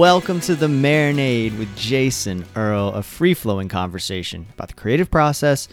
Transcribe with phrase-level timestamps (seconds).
[0.00, 5.68] Welcome to the Marinade with Jason Earle, a free flowing conversation about the creative process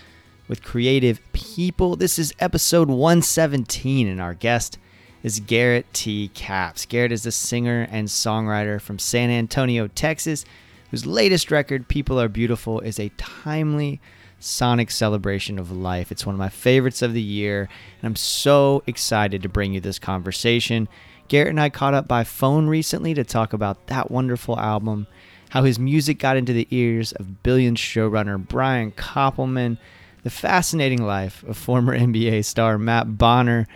[0.50, 1.96] with creative people.
[1.96, 4.80] This is episode 117, and our guest
[5.24, 6.30] is Garrett T.
[6.34, 6.86] Capps.
[6.86, 10.44] Garrett is a singer and songwriter from San Antonio, Texas,
[10.92, 14.02] whose latest record, People Are Beautiful, is a timely
[14.40, 16.12] sonic celebration of life.
[16.12, 19.80] It's one of my favorites of the year, and I'm so excited to bring you
[19.80, 20.90] this conversation.
[21.28, 25.08] Garrett and I caught up by phone recently to talk about that wonderful album,
[25.50, 29.78] how his music got into the ears of Billions showrunner Brian Koppelman,
[30.24, 33.68] the fascinating life of former NBA star Matt Bonner,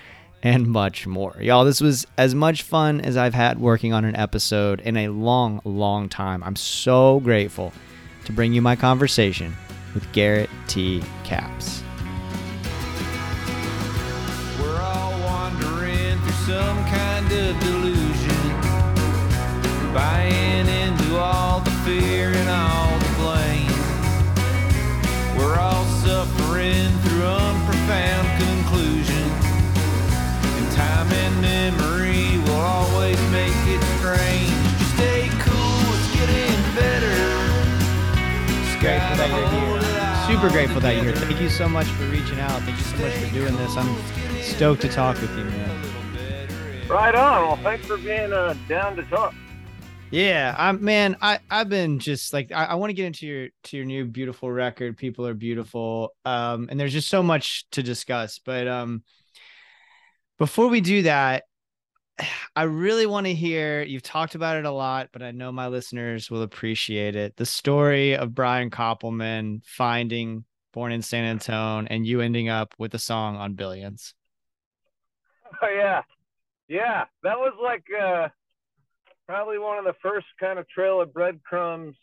[0.43, 1.35] and much more.
[1.39, 5.09] Y'all, this was as much fun as I've had working on an episode in a
[5.09, 6.43] long, long time.
[6.43, 7.71] I'm so grateful
[8.25, 9.55] to bring you my conversation
[9.93, 11.03] with Garrett T.
[11.23, 11.83] Capps.
[14.59, 18.43] We're all wandering through some kind of delusion,
[19.93, 23.71] buying into all the fear and all the blame.
[25.37, 29.25] We're all suffering through unprofound conclusion,
[30.57, 34.51] and time and memory will always make it strange.
[34.79, 37.17] Just Stay cool, it's getting better.
[38.81, 39.67] Grateful that you're here.
[39.67, 41.15] Hold it out Super grateful that you're here.
[41.15, 42.61] Thank you so much for reaching out.
[42.63, 43.77] Thank you so much for doing this.
[43.77, 43.95] I'm
[44.41, 45.90] stoked to talk with you, man.
[46.91, 47.43] Right on.
[47.43, 49.33] Well, thanks for being uh, down to talk.
[50.09, 51.15] Yeah, I'm man.
[51.21, 54.03] I I've been just like I, I want to get into your to your new
[54.03, 54.97] beautiful record.
[54.97, 56.13] People are beautiful.
[56.25, 58.41] Um, and there's just so much to discuss.
[58.45, 59.03] But um,
[60.37, 61.45] before we do that,
[62.57, 63.83] I really want to hear.
[63.83, 67.37] You've talked about it a lot, but I know my listeners will appreciate it.
[67.37, 72.93] The story of Brian Koppelman finding Born in San Antone and you ending up with
[72.95, 74.13] a song on Billions.
[75.61, 76.01] Oh yeah,
[76.71, 77.03] yeah.
[77.23, 78.29] That was like uh,
[79.27, 81.95] probably one of the first kind of trail of breadcrumbs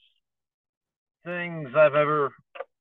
[1.25, 2.33] things I've ever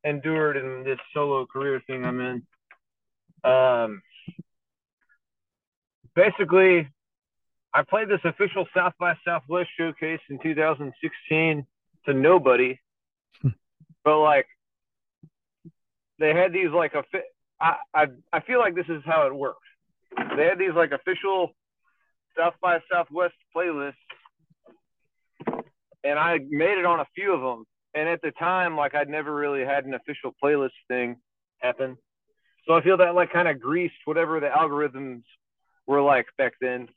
[0.04, 3.50] endured in this solo career thing I'm in.
[3.50, 4.02] Um,
[6.14, 6.90] basically,
[7.74, 11.66] I played this official South by Southwest showcase in 2016
[12.06, 12.80] to nobody,
[14.04, 14.48] but like
[16.20, 17.04] they had these like a
[17.62, 19.68] I, I I feel like this is how it works.
[20.36, 21.54] They had these like official
[22.38, 23.94] South by Southwest playlists,
[26.04, 27.66] and I made it on a few of them.
[27.94, 31.18] And at the time, like I'd never really had an official playlist thing
[31.60, 31.98] happen,
[32.68, 35.24] so I feel that like kind of greased whatever the algorithms
[35.88, 36.88] were like back then.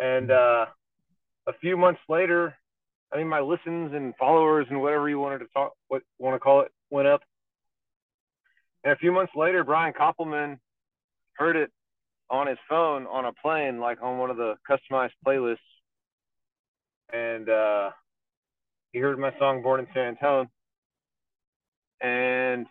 [0.00, 0.66] And uh,
[1.46, 2.54] a few months later,
[3.12, 6.38] I mean, my listens and followers and whatever you wanted to talk, what want to
[6.38, 7.22] call it, went up.
[8.84, 10.58] And a few months later, Brian Koppelman
[11.34, 11.70] heard it
[12.32, 15.58] on his phone on a plane, like on one of the customized playlists.
[17.12, 17.90] And uh,
[18.92, 20.48] he heard my song Born in San Antone.
[22.00, 22.66] And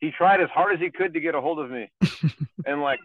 [0.00, 1.90] he tried as hard as he could to get a hold of me.
[2.66, 3.00] and like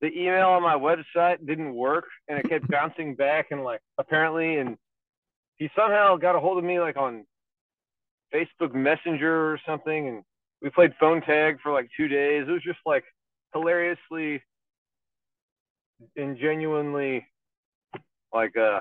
[0.00, 4.58] the email on my website didn't work and it kept bouncing back and like apparently
[4.58, 4.76] and
[5.56, 7.26] he somehow got a hold of me like on
[8.32, 10.22] Facebook Messenger or something and
[10.62, 12.44] we played phone tag for like two days.
[12.48, 13.04] It was just like
[13.52, 14.42] hilariously
[16.16, 17.26] and genuinely
[18.32, 18.80] like uh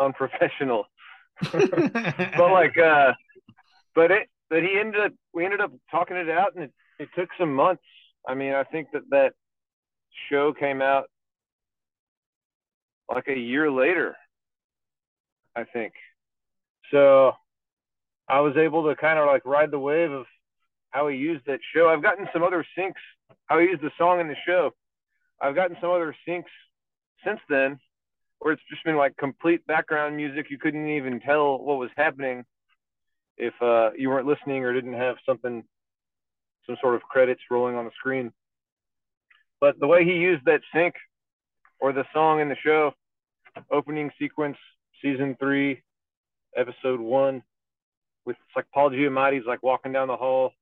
[0.00, 0.84] unprofessional.
[1.52, 3.12] but like uh
[3.94, 7.08] but it but he ended up we ended up talking it out and it, it
[7.16, 7.82] took some months.
[8.26, 9.32] I mean, I think that that
[10.30, 11.04] show came out
[13.08, 14.16] like a year later,
[15.54, 15.92] I think.
[16.90, 17.32] So
[18.28, 20.26] I was able to kind of like ride the wave of
[20.90, 21.88] how he used that show.
[21.88, 22.92] I've gotten some other syncs,
[23.46, 24.70] how he used the song in the show.
[25.40, 26.44] I've gotten some other syncs
[27.24, 27.78] since then,
[28.38, 30.46] where it's just been like complete background music.
[30.50, 32.44] You couldn't even tell what was happening
[33.36, 35.64] if uh, you weren't listening or didn't have something,
[36.66, 38.32] some sort of credits rolling on the screen.
[39.60, 40.94] But the way he used that sync
[41.80, 42.92] or the song in the show,
[43.70, 44.56] opening sequence,
[45.02, 45.82] season three,
[46.56, 47.42] episode one,
[48.24, 50.52] with like Paul Giamatti's like walking down the hall,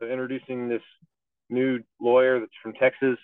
[0.00, 0.82] introducing this
[1.48, 3.18] new lawyer that's from Texas.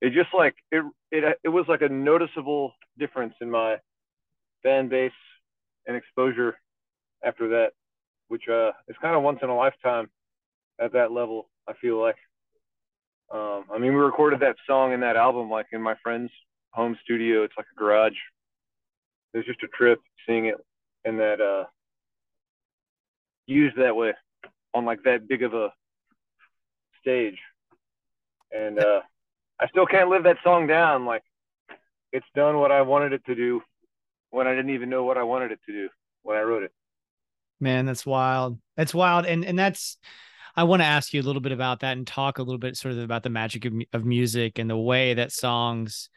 [0.00, 3.76] It just like it it it was like a noticeable difference in my
[4.62, 5.12] fan base
[5.86, 6.58] and exposure
[7.24, 7.72] after that,
[8.28, 10.08] which uh is kind of once in a lifetime
[10.80, 11.48] at that level.
[11.68, 12.16] I feel like.
[13.32, 16.30] Um, I mean, we recorded that song and that album like in my friend's
[16.70, 17.42] home studio.
[17.42, 18.12] It's like a garage.
[19.32, 20.56] It was just a trip seeing it
[21.04, 21.64] and that uh
[23.46, 24.12] used that way
[24.72, 25.72] on like that big of a
[27.00, 27.38] stage.
[28.52, 29.00] And uh
[29.60, 31.06] I still can't live that song down.
[31.06, 31.22] Like
[32.12, 33.62] it's done what I wanted it to do
[34.30, 35.88] when I didn't even know what I wanted it to do
[36.22, 36.72] when I wrote it.
[37.60, 38.58] Man, that's wild.
[38.76, 39.26] That's wild.
[39.26, 39.96] And and that's
[40.56, 42.76] I want to ask you a little bit about that and talk a little bit
[42.76, 46.08] sort of about the magic of, of music and the way that songs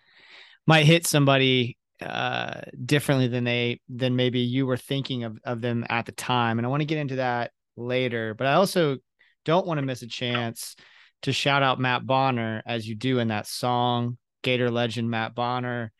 [0.66, 5.86] might hit somebody uh differently than they than maybe you were thinking of of them
[5.90, 6.60] at the time.
[6.60, 8.98] And I want to get into that later, but I also
[9.46, 10.76] don't want to miss a chance
[11.24, 15.92] to shout out Matt Bonner as you do in that song, Gator legend Matt Bonner,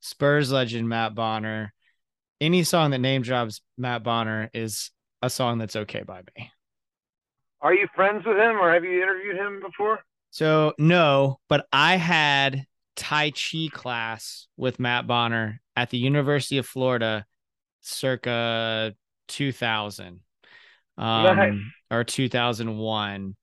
[0.00, 1.72] Spurs legend Matt Bonner.
[2.40, 4.90] Any song that name drops Matt Bonner is
[5.22, 6.50] a song that's okay by me.
[7.60, 10.00] Are you friends with him or have you interviewed him before?
[10.30, 12.66] So no, but I had
[12.96, 17.24] Tai Chi class with Matt Bonner at the University of Florida
[17.80, 18.94] circa
[19.28, 20.20] 2000
[20.96, 21.52] um, Nice.
[21.90, 23.36] or 2001.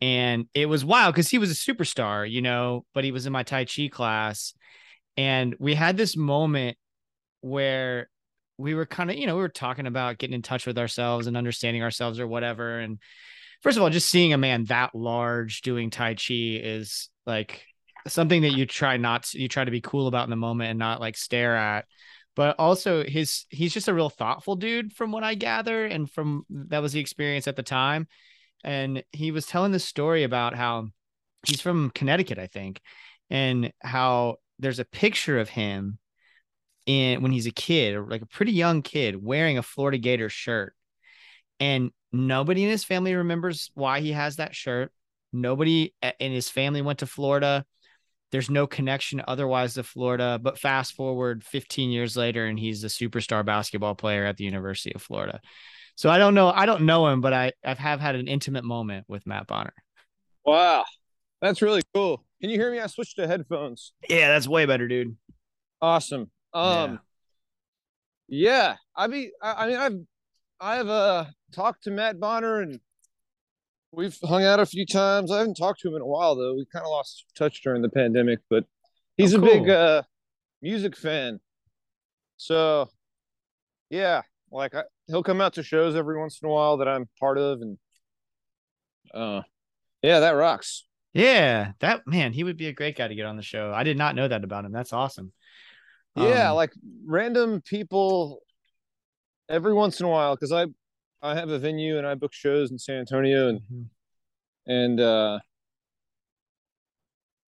[0.00, 3.32] And it was wild because he was a superstar, you know, but he was in
[3.32, 4.54] my Tai Chi class.
[5.16, 6.78] And we had this moment
[7.42, 8.08] where
[8.56, 11.26] we were kind of, you know, we were talking about getting in touch with ourselves
[11.26, 12.78] and understanding ourselves or whatever.
[12.78, 12.98] And
[13.62, 17.64] first of all, just seeing a man that large doing Tai Chi is like
[18.06, 20.70] something that you try not to, you try to be cool about in the moment
[20.70, 21.86] and not like stare at.
[22.36, 26.46] But also his he's just a real thoughtful dude from what I gather and from
[26.48, 28.06] that was the experience at the time.
[28.64, 30.88] And he was telling this story about how
[31.46, 32.80] he's from Connecticut, I think,
[33.30, 35.98] and how there's a picture of him
[36.86, 40.74] in when he's a kid, like a pretty young kid, wearing a Florida Gator shirt.
[41.58, 44.92] And nobody in his family remembers why he has that shirt.
[45.32, 47.64] Nobody in his family went to Florida.
[48.32, 50.38] There's no connection otherwise to Florida.
[50.42, 54.94] But fast forward 15 years later, and he's a superstar basketball player at the University
[54.94, 55.40] of Florida.
[55.96, 56.50] So I don't know.
[56.50, 59.74] I don't know him, but I I have had an intimate moment with Matt Bonner.
[60.44, 60.84] Wow.
[61.42, 62.24] That's really cool.
[62.40, 62.80] Can you hear me?
[62.80, 63.92] I switched to headphones.
[64.08, 65.16] Yeah, that's way better, dude.
[65.82, 66.30] Awesome.
[66.52, 67.00] Um
[68.28, 68.76] yeah.
[68.96, 69.98] I mean I, I mean I've
[70.60, 72.80] I've uh talked to Matt Bonner and
[73.92, 75.32] we've hung out a few times.
[75.32, 76.54] I haven't talked to him in a while though.
[76.54, 78.64] We kind of lost touch during the pandemic, but
[79.16, 80.02] he's Oh, a big uh
[80.62, 81.40] music fan.
[82.36, 82.88] So
[83.90, 87.08] yeah, like I, he'll come out to shows every once in a while that I'm
[87.18, 87.78] part of and
[89.12, 89.42] uh
[90.02, 90.86] yeah, that rocks.
[91.12, 93.72] Yeah, that man, he would be a great guy to get on the show.
[93.74, 94.72] I did not know that about him.
[94.72, 95.32] That's awesome.
[96.16, 96.72] Yeah, Um, like
[97.06, 98.40] random people
[99.48, 100.66] every once in a while because I
[101.22, 103.86] I have a venue and I book shows in San Antonio and mhm.
[104.66, 105.40] and uh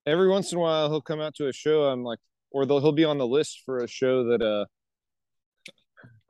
[0.06, 2.18] every once in a while he'll come out to a show I'm like
[2.50, 4.66] or they'll, he'll be on the list for a show that uh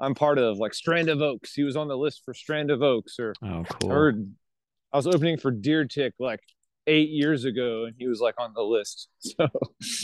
[0.02, 1.54] I'm part of like Strand of Oaks.
[1.54, 3.92] He was on the list for Strand of Oaks or oh, cool.
[3.92, 4.14] or
[4.92, 6.40] I was opening for Deer Tick like
[6.88, 9.08] eight years ago and he was like on the list.
[9.20, 9.48] So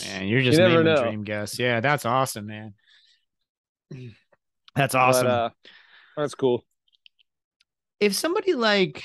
[0.07, 1.03] Man, you're just never naming know.
[1.03, 1.59] dream guests.
[1.59, 2.75] Yeah, that's awesome, man.
[4.77, 5.27] That's but, awesome.
[5.27, 5.49] uh,
[6.17, 6.65] that's cool.
[7.99, 9.03] if somebody like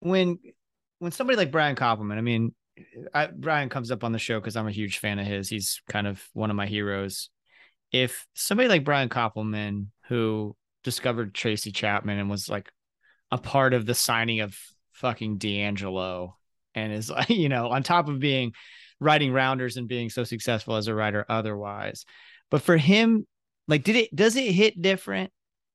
[0.00, 0.38] when
[0.98, 2.52] when somebody like Brian Koppelman, I mean,
[3.14, 5.48] I, Brian comes up on the show because I'm a huge fan of his.
[5.48, 7.30] He's kind of one of my heroes.
[7.92, 12.70] If somebody like Brian Koppelman, who discovered Tracy Chapman and was like
[13.30, 14.56] a part of the signing of
[14.92, 16.36] fucking D'Angelo,
[16.74, 18.52] and is like, you know, on top of being
[19.00, 22.04] writing rounders and being so successful as a writer otherwise,
[22.50, 23.26] but for him,
[23.68, 25.32] like, did it does it hit different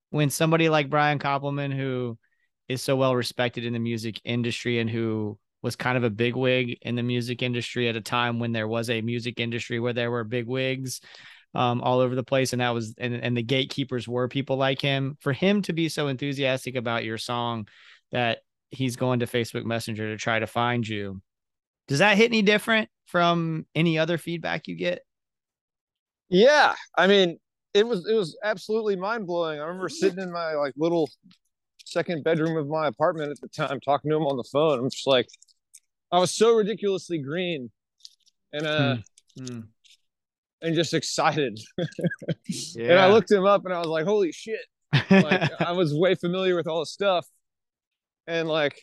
[0.09, 2.17] when somebody like Brian Koppelman, who
[2.67, 6.77] is so well respected in the music industry and who was kind of a bigwig
[6.81, 10.11] in the music industry at a time when there was a music industry where there
[10.11, 11.01] were big wigs
[11.55, 14.81] um, all over the place, and that was and and the gatekeepers were people like
[14.81, 15.17] him.
[15.21, 17.67] For him to be so enthusiastic about your song
[18.11, 18.39] that
[18.71, 21.21] he's going to Facebook Messenger to try to find you,
[21.87, 25.03] Does that hit any different from any other feedback you get?
[26.29, 27.39] Yeah, I mean,
[27.73, 29.59] it was it was absolutely mind blowing.
[29.59, 31.09] I remember sitting in my like little
[31.85, 34.79] second bedroom of my apartment at the time, talking to him on the phone.
[34.79, 35.27] I'm just like,
[36.11, 37.71] I was so ridiculously green,
[38.53, 38.97] and uh,
[39.39, 39.67] Mm.
[40.65, 41.59] And just excited.
[42.47, 42.83] Yeah.
[42.91, 44.65] And I looked him up, and I was like, holy shit!
[45.09, 47.25] Like I was way familiar with all the stuff,
[48.27, 48.79] and like,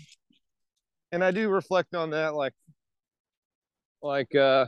[1.10, 2.54] and I do reflect on that, like,
[4.02, 4.66] like uh,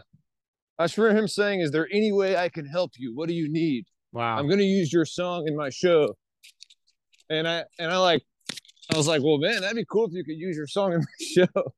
[0.79, 3.15] I just remember him saying, "Is there any way I can help you?
[3.15, 4.39] What do you need?" wow.
[4.39, 6.17] I'm gonna use your song in my show.
[7.29, 8.23] And I and I like
[8.93, 11.01] I was like, well man, that'd be cool if you could use your song in
[11.01, 11.73] my show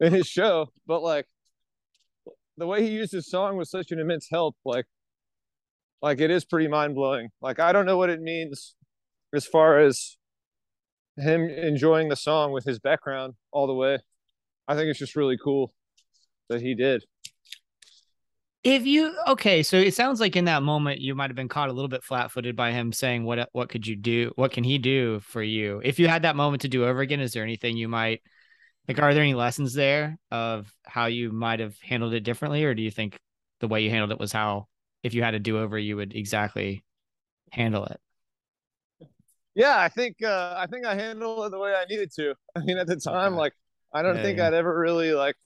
[0.00, 0.68] in his show.
[0.86, 1.26] But like
[2.58, 4.56] the way he used his song was such an immense help.
[4.64, 4.86] Like
[6.02, 7.30] like it is pretty mind blowing.
[7.40, 8.74] Like I don't know what it means
[9.34, 10.16] as far as
[11.16, 13.98] him enjoying the song with his background all the way.
[14.68, 15.72] I think it's just really cool
[16.48, 17.04] that he did.
[18.64, 21.68] if you okay, so it sounds like in that moment you might have been caught
[21.70, 24.32] a little bit flat-footed by him saying, "What what could you do?
[24.36, 27.20] What can he do for you?" If you had that moment to do over again,
[27.20, 28.20] is there anything you might
[28.88, 28.98] like?
[29.00, 32.82] Are there any lessons there of how you might have handled it differently, or do
[32.82, 33.18] you think
[33.60, 34.68] the way you handled it was how,
[35.02, 36.84] if you had to do over, you would exactly
[37.52, 38.00] handle it?
[39.54, 42.34] Yeah, I think uh, I think I handled it the way I needed to.
[42.56, 43.36] I mean, at the time, Okay.
[43.36, 43.54] like
[43.92, 44.40] I don't Yeah, think yeah.
[44.40, 45.36] I'd ever really like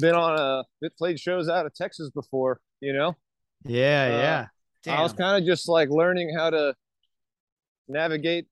[0.00, 2.60] been on a bit played shows out of Texas before.
[2.80, 3.16] You know,
[3.64, 4.48] Yeah, Uh, yeah.
[4.88, 6.74] I was kind of just like learning how to
[7.88, 8.46] navigate.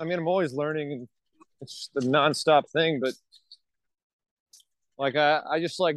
[0.00, 1.08] I mean, I'm always learning,
[1.64, 3.00] it's just a nonstop thing.
[3.00, 3.14] But
[4.98, 5.96] like, I I just like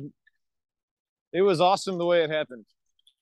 [1.33, 2.65] it was awesome the way it happened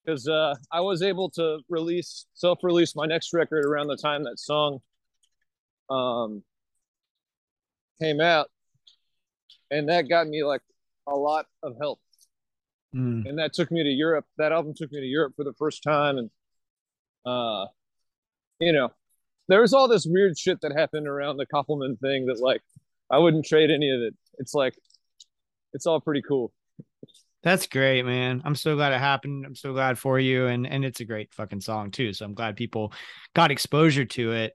[0.03, 4.39] because uh, I was able to release self-release my next record around the time that
[4.39, 4.79] song
[5.89, 6.43] um,
[7.99, 8.49] came out,
[9.71, 10.61] and that got me like
[11.07, 11.99] a lot of help.
[12.95, 13.27] Mm.
[13.27, 14.25] And that took me to Europe.
[14.37, 16.29] That album took me to Europe for the first time, and
[17.25, 17.65] uh,
[18.59, 18.91] you know,
[19.47, 22.61] there was all this weird shit that happened around the Koppelman thing that like
[23.09, 24.15] I wouldn't trade any of it.
[24.37, 24.75] It's like
[25.73, 26.51] it's all pretty cool.
[27.43, 28.41] That's great, man.
[28.43, 29.45] I'm so glad it happened.
[29.45, 30.47] I'm so glad for you.
[30.47, 32.13] And and it's a great fucking song too.
[32.13, 32.91] So I'm glad people
[33.35, 34.53] got exposure to it.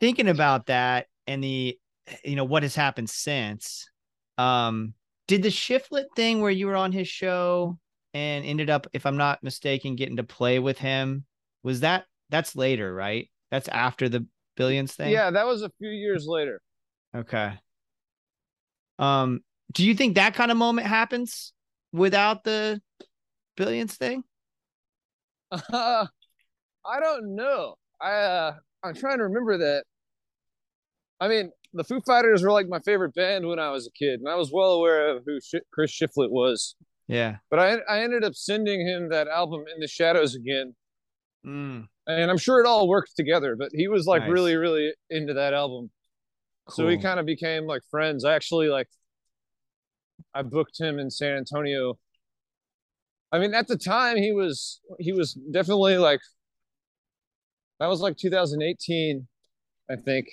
[0.00, 1.78] Thinking about that and the
[2.24, 3.88] you know what has happened since.
[4.38, 4.94] Um
[5.28, 7.78] did the Shiflett thing where you were on his show
[8.12, 11.24] and ended up, if I'm not mistaken, getting to play with him,
[11.62, 13.28] was that that's later, right?
[13.50, 15.12] That's after the billions thing?
[15.12, 16.60] Yeah, that was a few years later.
[17.14, 17.52] Okay.
[18.98, 19.40] Um,
[19.72, 21.52] do you think that kind of moment happens
[21.92, 22.80] without the
[23.56, 24.24] billions thing?
[25.50, 26.06] Uh,
[26.86, 27.74] I don't know.
[28.00, 29.84] I uh, I'm trying to remember that.
[31.20, 34.20] I mean, the Foo Fighters were like my favorite band when I was a kid,
[34.20, 36.76] and I was well aware of who Sh- Chris Shiflett was.
[37.08, 37.36] Yeah.
[37.50, 40.74] But I I ended up sending him that album In the Shadows again,
[41.46, 43.56] Mm, and I'm sure it all worked together.
[43.56, 44.30] But he was like Nice.
[44.30, 45.90] really really into that album,
[46.68, 48.24] so we kind of became like friends.
[48.24, 48.88] I actually like
[50.34, 51.98] I booked him in San Antonio.
[53.32, 56.20] I mean, at the time he was he was definitely like
[57.78, 59.26] that was like 2018,
[59.90, 60.26] I think.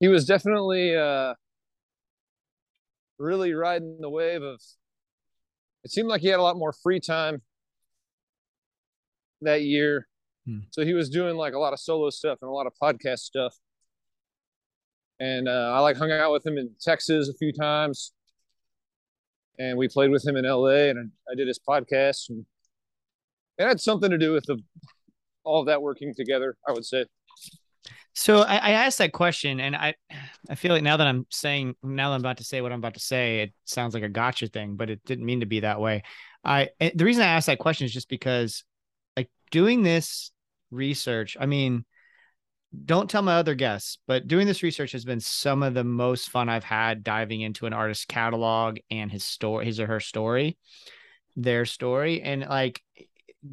[0.00, 1.34] He was definitely uh
[3.18, 4.60] really riding the wave of
[5.84, 7.42] it seemed like he had a lot more free time
[9.42, 10.07] that year.
[10.48, 10.60] Hmm.
[10.70, 13.18] So he was doing like a lot of solo stuff and a lot of podcast
[13.18, 13.54] stuff.
[15.20, 18.12] And uh, I like hung out with him in Texas a few times.
[19.58, 22.46] And we played with him in LA and I, did his podcast and
[23.58, 24.58] it had something to do with the
[25.44, 27.04] all of that working together, I would say.
[28.14, 29.94] So I, I asked that question, and I,
[30.50, 32.78] I feel like now that I'm saying, now that I'm about to say what I'm
[32.78, 35.60] about to say, it sounds like a gotcha thing, but it didn't mean to be
[35.60, 36.02] that way.
[36.44, 38.64] I eh, the reason I asked that question is just because,
[39.16, 40.32] like, doing this
[40.70, 41.36] research.
[41.38, 41.84] I mean,
[42.84, 46.30] don't tell my other guests, but doing this research has been some of the most
[46.30, 50.58] fun I've had diving into an artist's catalog and his story, his or her story,
[51.34, 52.82] their story, and like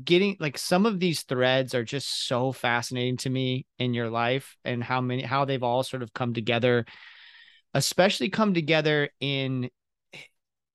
[0.03, 4.57] getting like some of these threads are just so fascinating to me in your life
[4.65, 6.85] and how many how they've all sort of come together
[7.73, 9.69] especially come together in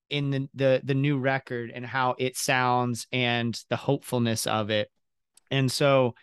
[0.09, 4.89] in the the, the new record and how it sounds and the hopefulness of it
[5.49, 6.15] and so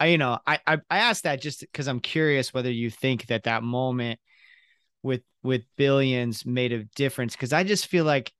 [0.00, 3.26] i you know i i, I asked that just because i'm curious whether you think
[3.26, 4.20] that that moment
[5.02, 8.32] with with billions made a difference because i just feel like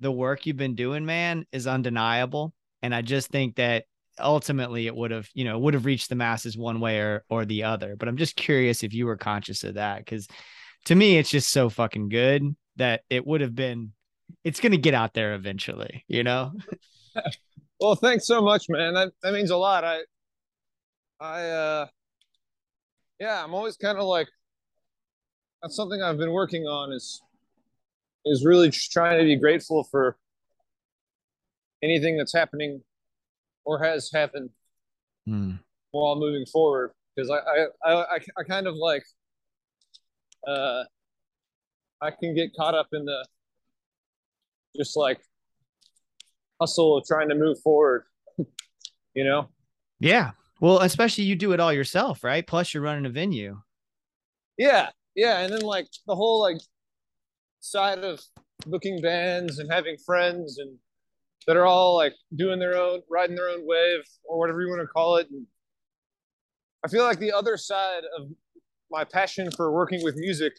[0.00, 2.52] the work you've been doing man is undeniable
[2.84, 3.86] and I just think that
[4.20, 7.46] ultimately it would have, you know, would have reached the masses one way or or
[7.46, 7.96] the other.
[7.96, 10.28] But I'm just curious if you were conscious of that because
[10.84, 13.92] to me, it's just so fucking good that it would have been.
[14.44, 16.52] It's gonna get out there eventually, you know.
[17.80, 18.94] Well, thanks so much, man.
[18.94, 19.84] That that means a lot.
[19.84, 19.98] I
[21.24, 21.86] I uh
[23.18, 24.28] yeah, I'm always kind of like
[25.62, 27.22] that's something I've been working on is
[28.26, 30.18] is really just trying to be grateful for
[31.82, 32.82] anything that's happening
[33.64, 34.50] or has happened
[35.26, 35.52] Hmm.
[35.92, 39.04] while moving forward because I, I I I I kind of like
[40.46, 40.84] uh
[42.02, 43.26] I can get caught up in the
[44.76, 45.20] just like
[46.60, 48.04] hustle of trying to move forward
[49.14, 49.48] you know
[50.00, 50.32] Yeah.
[50.64, 52.46] Well, especially you do it all yourself, right?
[52.46, 53.60] Plus, you're running a venue.
[54.56, 56.56] yeah yeah and then like the whole like
[57.60, 58.18] side of
[58.66, 60.74] booking bands and having friends and
[61.46, 64.80] that are all like doing their own riding their own wave or whatever you want
[64.80, 65.46] to call it and
[66.84, 68.28] i feel like the other side of
[68.90, 70.54] my passion for working with music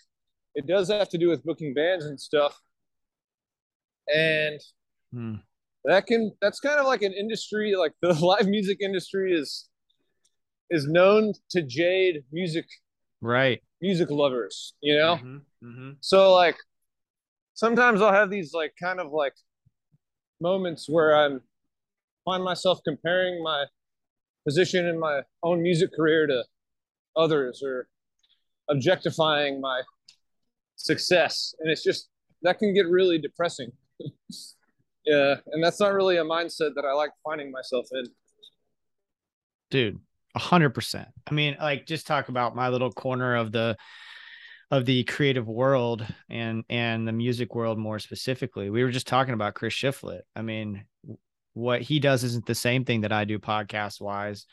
[0.53, 2.61] it does have to do with booking bands and stuff
[4.13, 4.59] and
[5.11, 5.35] Hmm.
[5.85, 9.67] that can that's kind of like an industry like the live music industry is
[10.69, 12.65] is known to jade music
[13.21, 13.61] Right.
[13.81, 15.95] music lovers you know Mhm, mhm.
[16.01, 16.57] so like
[17.53, 19.33] sometimes I'll have these like kind of like
[20.41, 21.41] moments where I'm
[22.25, 23.65] find myself comparing my
[24.45, 26.43] position in my own music career to
[27.15, 27.87] others or
[28.69, 29.81] objectifying my
[30.75, 32.09] success and it's just
[32.41, 33.71] that can get really depressing
[35.05, 38.05] yeah and that's not really a mindset that I like finding myself in
[39.69, 39.99] dude
[40.35, 41.07] hundred percent.
[41.29, 43.77] I mean like just talk about my little corner of the
[44.71, 48.69] of the creative world and and the music world more specifically.
[48.69, 50.21] We were just talking about chris shiflett.
[50.35, 50.85] I mean
[51.55, 54.45] what he does isn't the same thing that i do podcast wise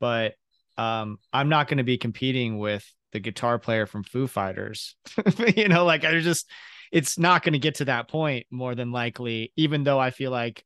[0.00, 0.34] but
[0.76, 4.96] um i'm not going to be competing with the guitar player from foo fighters.
[5.56, 6.50] You know like i just
[6.90, 10.30] it's not going to get to that point more than likely even though i feel
[10.30, 10.64] like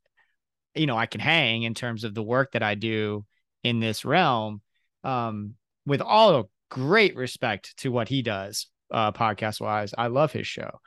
[0.74, 3.24] you know i can hang in terms of the work that i do
[3.62, 4.60] in this realm
[5.04, 5.54] um
[5.86, 10.80] with all great respect to what he does uh podcast wise i love his show.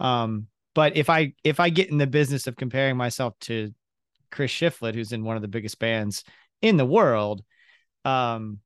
[0.00, 3.72] Um but if i if i get in the business of comparing myself to
[4.30, 6.24] chris shiflett who's in one of the biggest bands
[6.62, 7.42] in the world
[8.04, 8.58] um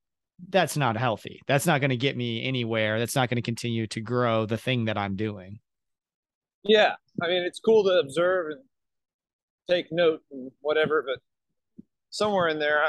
[0.49, 1.43] that's not healthy.
[1.47, 2.99] That's not going to get me anywhere.
[2.99, 5.61] That's not going to continue to grow the thing that i'm doing.
[6.63, 8.61] Yeah I mean it's cool to observe and
[9.69, 11.21] take note and whatever but
[12.11, 12.83] somewhere in there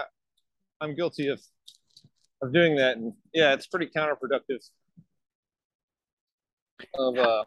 [0.82, 1.42] I'm guilty of
[2.42, 4.68] of doing that and yeah it's pretty counterproductive
[6.96, 7.44] of uh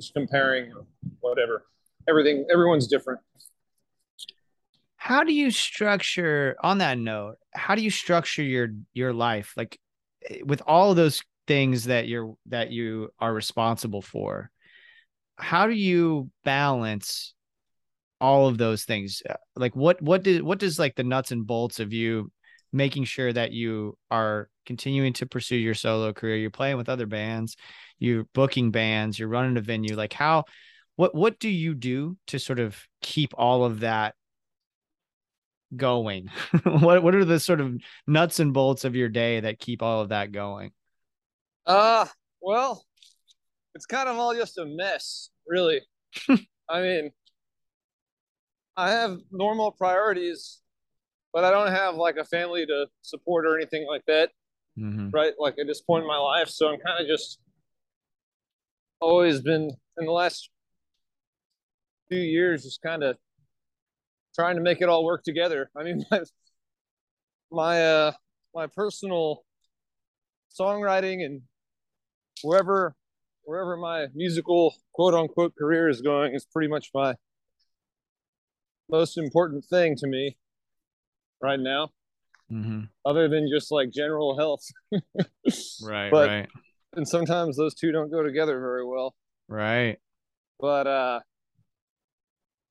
[0.00, 0.72] just comparing
[1.20, 1.64] whatever.
[2.08, 3.20] Everything everyone's different.
[4.96, 9.52] How do you structure on that note how do you structure your your life?
[9.56, 9.78] Like
[10.28, 14.50] eh, with all of those things that you're that you are responsible for
[15.36, 17.34] how do you balance
[18.20, 19.22] all of those things?
[19.28, 22.30] Uh, like what what did what does like the nuts and bolts of you
[22.72, 26.36] making sure that you are continuing to pursue your solo career.
[26.36, 27.56] You're playing with other bands
[28.02, 29.94] you're booking bands you're running a venue.
[29.94, 30.44] Like how
[30.96, 34.16] what what do you do to sort of keep all of that
[35.76, 36.28] going?
[36.64, 37.76] What what are the sort of
[38.08, 40.72] nuts and bolts of your day that keep all of that going?
[41.64, 42.06] Uh
[42.40, 42.84] well
[43.76, 45.80] it's kind of all just a mess really.
[46.68, 47.10] I mean
[48.74, 50.61] i have normal priorities
[51.32, 54.30] but i don't have like a family to support or anything like that
[54.78, 55.12] Mhm.
[55.12, 55.34] right?
[55.38, 56.48] Like at this point in my life.
[56.48, 57.38] So I'm kind of just
[59.00, 60.48] always been in the last
[62.08, 63.16] few years, just kind of
[64.34, 65.70] trying to make it all work together.
[65.76, 66.22] I mean, my
[67.50, 68.12] my uh
[68.54, 69.44] my personal
[70.58, 71.42] songwriting and
[72.42, 72.94] wherever
[73.44, 77.14] wherever my musical quote unquote career is going is pretty much my
[78.90, 80.36] most important thing to me
[81.42, 81.90] right now
[82.50, 82.88] Mhm.
[83.04, 84.64] other than just like general health
[85.82, 86.48] right But- right
[86.94, 89.14] and sometimes those two don't go together very well.
[89.48, 89.98] right
[90.60, 91.20] But uh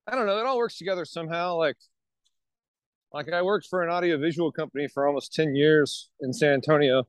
[0.08, 1.56] I don't know, it all works together somehow.
[1.58, 1.78] Like
[3.14, 7.08] like I worked for an audiovisual company for almost 10 years in San Antonio,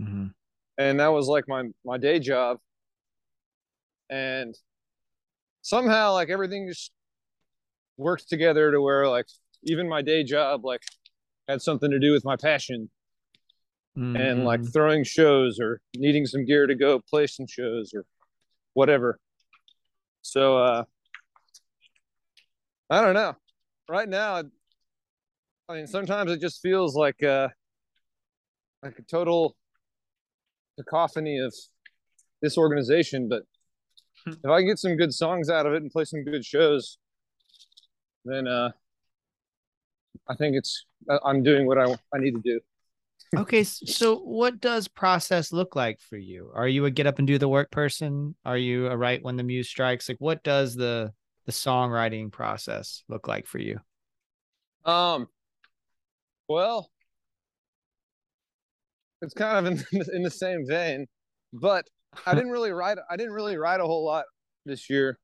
[0.00, 0.34] Mhm.
[0.78, 2.60] and that was like my my day job.
[4.10, 4.54] And
[5.62, 6.92] somehow like everything just
[7.96, 9.26] works together to where like
[9.64, 10.82] even my day job like
[11.48, 12.90] had something to do with my passion
[13.96, 14.72] and like Mhm.
[14.72, 18.04] throwing shows or needing some gear to go play some shows or
[18.72, 19.18] whatever.
[20.22, 20.84] So uh
[22.90, 23.36] I don't know.
[23.88, 24.42] Right now
[25.68, 27.48] I mean sometimes it just feels like uh
[28.82, 29.56] like a total
[30.76, 31.54] cacophony of
[32.42, 33.44] this organization, but
[34.26, 36.98] if I get some good songs out of it and play some good shows,
[38.26, 38.70] then uh,
[40.28, 40.84] I think it's
[41.24, 42.60] I'm doing what I I need to do.
[43.36, 46.50] okay, so what does process look like for you?
[46.54, 48.34] Are you a get up and do the work person?
[48.44, 50.08] Are you a write when the muse strikes?
[50.08, 51.12] Like, what does the
[51.46, 53.80] the songwriting process look like for you?
[54.84, 55.28] Um,
[56.48, 56.90] well,
[59.22, 61.06] it's kind of in in the same vein,
[61.52, 61.86] but
[62.26, 62.98] I didn't really write.
[63.10, 64.24] I didn't really write a whole lot
[64.64, 65.18] this year.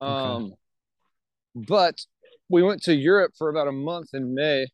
[0.00, 0.54] Um, okay.
[1.54, 2.00] but
[2.50, 4.66] we went to Europe for about a month in May,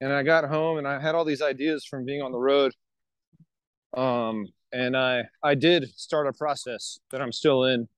[0.00, 2.72] and I got home and I had all these ideas from being on the road.
[3.96, 7.88] Um, and I I did start a process that I'm still in,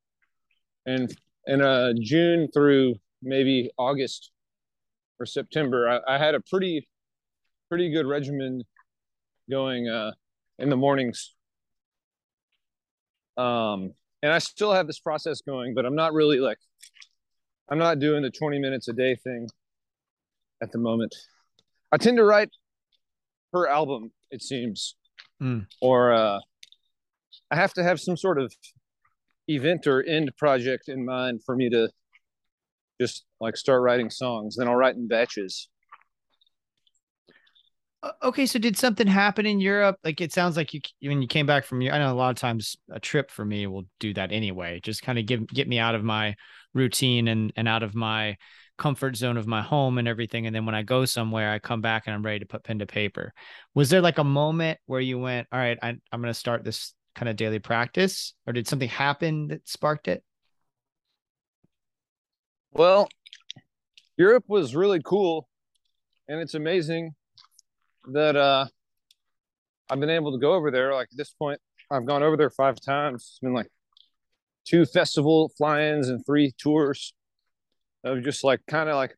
[0.86, 1.14] and
[1.46, 4.30] in uh June through maybe August
[5.18, 6.88] or September, I, I had a pretty
[7.68, 8.62] pretty good regimen
[9.50, 10.12] going uh
[10.58, 11.34] in the mornings
[13.40, 16.58] um, and I still have this process going, but I'm not really like,
[17.70, 19.48] I'm not doing the 20 minutes a day thing
[20.60, 21.14] at the moment.
[21.92, 22.50] I tend to write
[23.52, 24.96] per album, it seems,
[25.40, 25.66] mm.
[25.80, 26.40] or uh,
[27.50, 28.52] I have to have some sort of
[29.48, 31.88] event or end project in mind for me to
[33.00, 34.56] just like start writing songs.
[34.56, 35.68] Then I'll write in batches.
[38.22, 39.96] Okay, so did something happen in Europe?
[40.02, 41.92] Like it sounds like you when you came back from your.
[41.92, 44.80] I know a lot of times a trip for me will do that anyway.
[44.82, 46.34] Just kind of give get me out of my
[46.74, 48.36] routine and and out of my
[48.80, 50.46] comfort zone of my home and everything.
[50.46, 52.78] And then when I go somewhere, I come back and I'm ready to put pen
[52.78, 53.34] to paper.
[53.74, 56.64] Was there like a moment where you went, all right, I, I'm going to start
[56.64, 60.22] this kind of daily practice, or did something happen that sparked it?
[62.72, 63.08] Well,
[64.16, 65.48] Europe was really cool,
[66.28, 67.10] and it's amazing
[68.12, 68.64] that uh,
[69.90, 70.94] I've been able to go over there.
[70.94, 73.28] Like at this point, I've gone over there five times.
[73.32, 73.68] It's been like
[74.66, 77.14] two festival fly-ins and three tours
[78.04, 79.16] of just like kind of like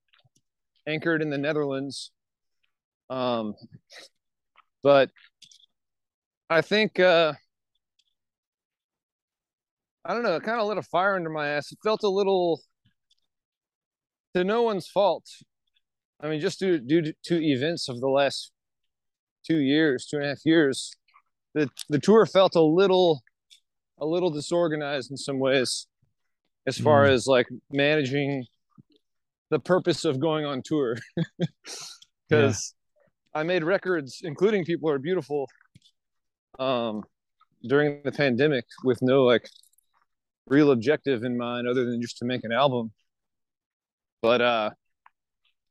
[0.87, 2.11] anchored in the Netherlands.
[3.11, 3.55] Um,
[4.83, 5.11] but
[6.51, 7.35] I think uh,
[10.05, 11.71] I don't know, it kind of lit a fire under my ass.
[11.71, 12.61] It felt a little
[14.35, 15.25] to no one's fault.
[16.21, 18.53] I mean, just due, due to events of the last
[19.47, 20.93] two years, two and a half years,
[21.55, 23.23] the the tour felt a little
[23.99, 25.87] a little disorganized in some ways
[26.67, 27.11] as far mm.
[27.11, 28.45] as like managing
[29.51, 30.97] the purpose of going on tour
[32.29, 32.75] because
[33.35, 33.41] yeah.
[33.41, 35.47] i made records including people are beautiful
[36.59, 37.03] um
[37.69, 39.49] during the pandemic with no like
[40.47, 42.91] real objective in mind other than just to make an album
[44.23, 44.71] but uh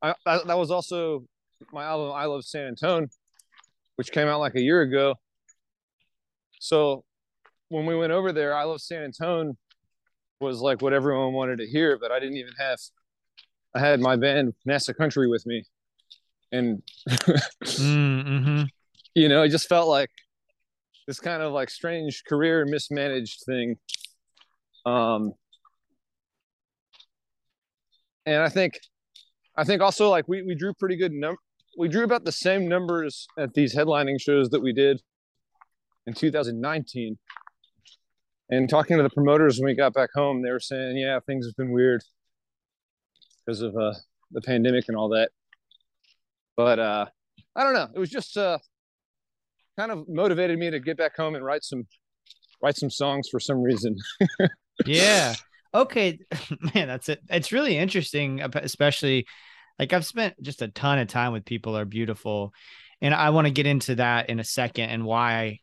[0.01, 1.25] I, I that was also
[1.73, 3.09] my album i love san antone
[4.01, 5.13] which came out like a year ago.
[6.59, 7.03] So
[7.71, 9.57] when we went over there, I Love San Antone
[10.41, 12.77] was like what everyone wanted to hear, but I didn't even have,
[13.73, 15.63] I had my band NASA Country with me.
[16.51, 18.63] And, mm-hmm.
[19.15, 20.09] you know, it just felt like
[21.07, 23.77] this kind of like strange career mismanaged thing.
[24.85, 25.31] Um,
[28.25, 28.79] and I think,
[29.55, 31.37] I think also like we, we drew pretty good num-
[31.77, 35.01] we drew about the same numbers at these headlining shows that we did
[36.05, 37.17] in 2019.
[38.51, 41.45] And talking to the promoters when we got back home, they were saying, "Yeah, things
[41.45, 42.03] have been weird
[43.45, 43.93] because of uh,
[44.31, 45.31] the pandemic and all that."
[46.57, 47.05] But uh,
[47.55, 47.87] I don't know.
[47.95, 48.59] It was just uh,
[49.77, 51.87] kind of motivated me to get back home and write some
[52.61, 53.95] write some songs for some reason.
[54.85, 55.33] yeah.
[55.73, 56.19] Okay,
[56.75, 57.21] man, that's it.
[57.29, 59.25] It's really interesting, especially
[59.79, 62.53] like I've spent just a ton of time with people are beautiful.
[63.01, 65.59] And I want to get into that in a second and why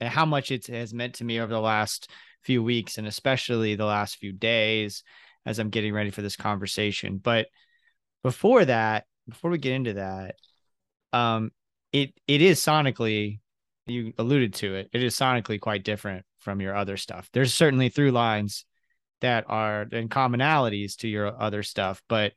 [0.00, 2.10] how much it has meant to me over the last
[2.42, 5.02] few weeks and especially the last few days
[5.46, 7.18] as I'm getting ready for this conversation.
[7.18, 7.48] But
[8.22, 10.36] before that, before we get into that,
[11.12, 11.50] um,
[11.92, 13.40] it it is sonically,
[13.86, 17.28] you alluded to it, it is sonically quite different from your other stuff.
[17.32, 18.64] There's certainly through lines
[19.20, 22.32] that are and commonalities to your other stuff, but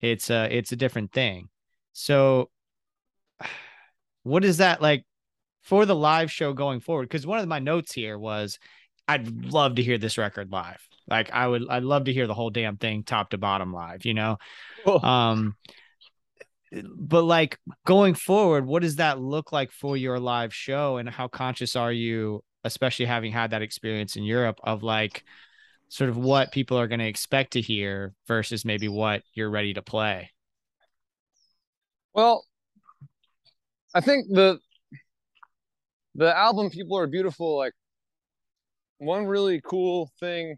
[0.00, 1.48] it's a it's a different thing.
[1.92, 2.50] So
[4.22, 5.04] what is that like
[5.62, 7.08] for the live show going forward?
[7.08, 8.58] Because one of my notes here was
[9.08, 10.80] I'd love to hear this record live.
[11.08, 14.04] Like I would I'd love to hear the whole damn thing top to bottom live,
[14.04, 14.38] you know?
[15.02, 15.56] Um
[16.72, 21.26] but like going forward, what does that look like for your live show and how
[21.26, 25.24] conscious are you, especially having had that experience in Europe of like
[25.88, 29.74] sort of what people are going to expect to hear versus maybe what you're ready
[29.74, 30.30] to play?
[32.14, 32.44] Well,
[33.92, 34.60] I think the
[36.14, 37.72] the album "People Are Beautiful" like
[38.98, 40.56] one really cool thing,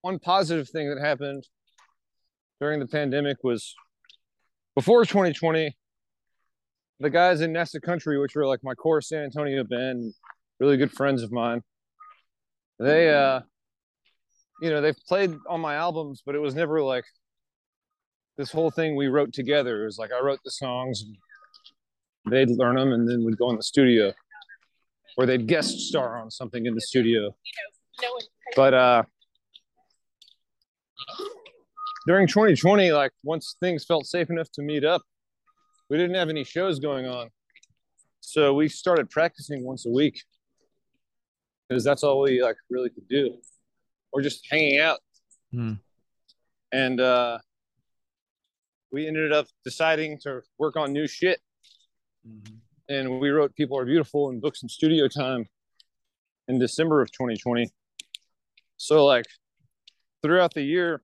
[0.00, 1.46] one positive thing that happened
[2.60, 3.74] during the pandemic was
[4.74, 5.76] before 2020,
[7.00, 10.14] the guys in NASA Country, which were like my core San Antonio band,
[10.58, 11.62] really good friends of mine,
[12.78, 13.40] they uh
[14.60, 17.04] you know, they've played on my albums, but it was never like
[18.36, 19.82] this whole thing we wrote together.
[19.82, 21.04] It was like I wrote the songs,
[22.30, 24.12] they'd learn them, and then we'd go in the studio,
[25.16, 27.34] or they'd guest star on something in the studio.
[28.56, 29.02] But uh,
[32.06, 35.02] during 2020, like once things felt safe enough to meet up,
[35.90, 37.28] we didn't have any shows going on,
[38.20, 40.22] so we started practicing once a week
[41.68, 43.36] because that's all we like really could do,
[44.12, 45.00] or just hanging out.
[45.52, 45.74] Hmm.
[46.72, 47.38] And uh,
[48.90, 51.40] we ended up deciding to work on new shit
[52.92, 55.46] and we wrote people are beautiful and Books some studio time
[56.48, 57.70] in december of 2020
[58.76, 59.24] so like
[60.22, 61.02] throughout the year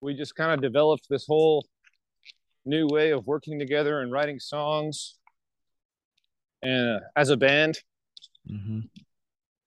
[0.00, 1.66] we just kind of developed this whole
[2.64, 5.16] new way of working together and writing songs
[6.62, 7.78] and as a band.
[8.50, 8.88] Mhm.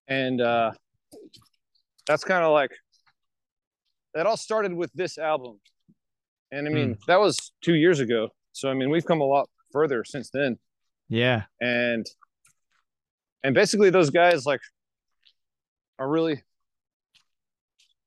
[0.07, 0.71] and uh
[2.07, 2.71] that's kind of like
[4.13, 5.59] that all started with this album.
[6.51, 8.29] And i mean that was two years ago.
[8.51, 10.57] So i mean we've come a lot further since then.
[11.09, 11.43] Yeah.
[11.59, 12.05] and
[13.43, 14.61] and basically those guys like
[15.99, 16.41] are really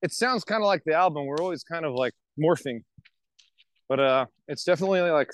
[0.02, 1.26] it sounds kind of like the album.
[1.26, 2.82] We're always kind of like morphing.
[3.88, 5.30] But uh it's definitely like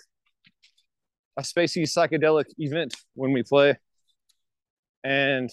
[1.36, 3.76] a spacey psychedelic event when we play.
[5.04, 5.50] And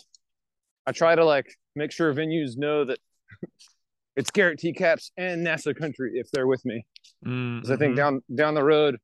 [0.86, 3.00] i try to like make sure venues know that
[4.16, 6.86] it's garrett t capps and nasa country if they're with me.
[7.24, 7.98] Because i think Mhm.
[7.98, 8.98] down down the road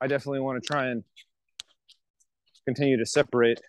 [0.00, 1.04] i definitely want to try and
[2.66, 3.60] continue to separate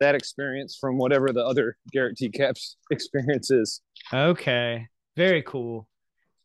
[0.00, 3.80] that experience from whatever the other garrett t capps experience is
[4.12, 4.86] Okay.
[5.16, 5.86] Very cool.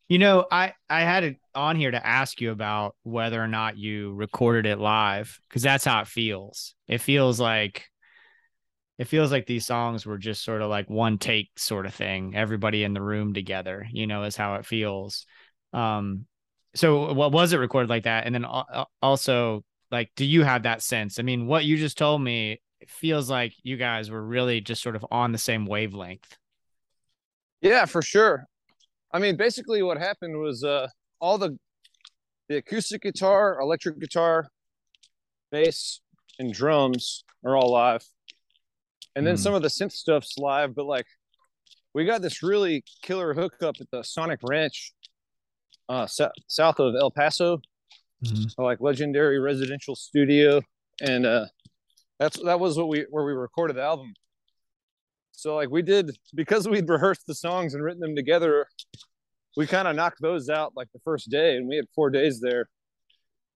[0.08, 3.78] You know, I I had it on here to ask you about whether or not
[3.78, 6.76] you recorded it live because that's how it feels.
[6.88, 7.86] It feels like
[8.98, 12.36] it feels like these songs were just sort of like one take sort of thing.
[12.36, 15.26] Everybody in the room together, you know, is how it feels.
[15.74, 16.28] Um
[16.76, 18.26] so what was it recorded like that?
[18.26, 21.20] And then al- al- also like do you have that sense?
[21.20, 24.82] I mean, what you just told me it feels like you guys were really just
[24.82, 26.38] sort of on the same wavelength.
[27.62, 28.44] yeah for sure
[29.14, 30.88] i mean basically what happened was uh
[31.22, 31.58] all the
[32.50, 34.48] the acoustic guitar electric guitar
[35.52, 36.02] bass
[36.38, 38.04] and drums are all live
[39.16, 39.40] and then Mm.
[39.40, 41.08] some of the synth stuff's live but like
[41.94, 44.92] we got this really killer hookup at the sonic ranch
[45.90, 47.62] uh s- south of el paso.
[48.58, 50.62] A, like legendary residential studio.
[51.02, 51.46] And uh
[52.20, 54.14] that's that was what we where we recorded the album.
[55.32, 58.68] So like we did because we'd rehearsed the songs and written them together
[59.58, 62.42] we kind of knocked those out like the first day and we had four days
[62.42, 62.68] there.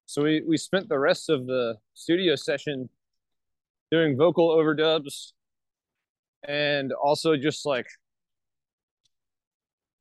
[0.05, 2.89] So we we spent the rest of the studio session
[3.91, 5.33] doing vocal overdubs
[6.47, 7.87] and also just like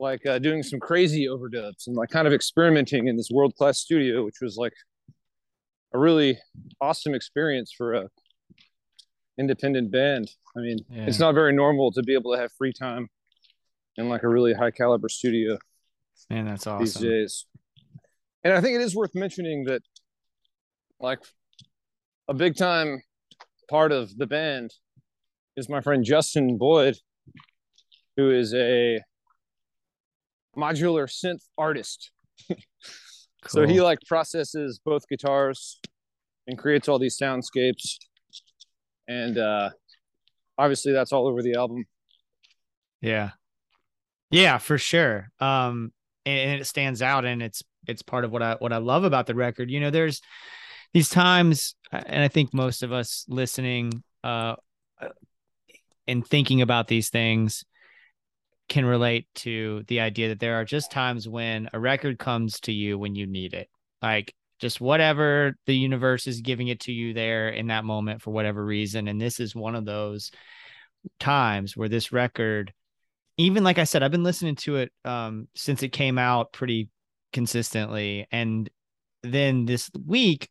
[0.01, 3.79] like uh, doing some crazy overdubs and like kind of experimenting in this world class
[3.79, 4.75] studio which was like
[5.95, 6.39] a really
[6.81, 8.09] awesome experience for a
[9.39, 13.09] independent band i mean it's not very normal to be able to have free time
[13.97, 15.59] in like a really high caliber studio
[16.31, 17.03] Man, that's these awesome.
[17.03, 17.47] days.
[18.45, 19.83] And I think it is worth mentioning that,
[21.01, 21.21] like,
[22.29, 23.03] a big time
[23.71, 24.73] part of the band
[25.57, 26.97] is my friend Justin Boyd,
[28.17, 29.01] who is a
[30.59, 32.11] modular synth artist.
[33.47, 35.81] So he like processes both guitars
[36.47, 37.97] and creates all these soundscapes.
[39.07, 39.71] And uh,
[40.59, 41.85] obviously, that's all over the album.
[43.01, 43.31] Yeah.
[44.31, 45.31] Yeah, for sure.
[45.41, 45.93] Um
[46.27, 49.27] and, it stands out and it's it's part of what I what I love about
[49.27, 49.71] the record.
[49.71, 50.21] You know, there's
[50.93, 54.57] these times uh, and I think most of us listening uh
[56.07, 57.65] and thinking about these things
[58.69, 62.73] can relate to the idea that there are just times when a record comes to
[62.73, 63.69] you when you need it.
[64.03, 68.33] Like just whatever the universe is giving it to you there in that moment for
[68.33, 70.33] whatever reason and this is one of those
[71.21, 72.73] times where this record
[73.39, 76.91] even like I said, I've been listening to it um, since it came out pretty
[77.33, 78.27] consistently.
[78.33, 78.69] And
[79.23, 80.51] then this week,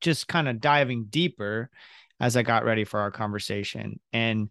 [0.00, 1.70] just kind of diving deeper
[2.18, 4.00] as I got ready for our conversation.
[4.12, 4.50] And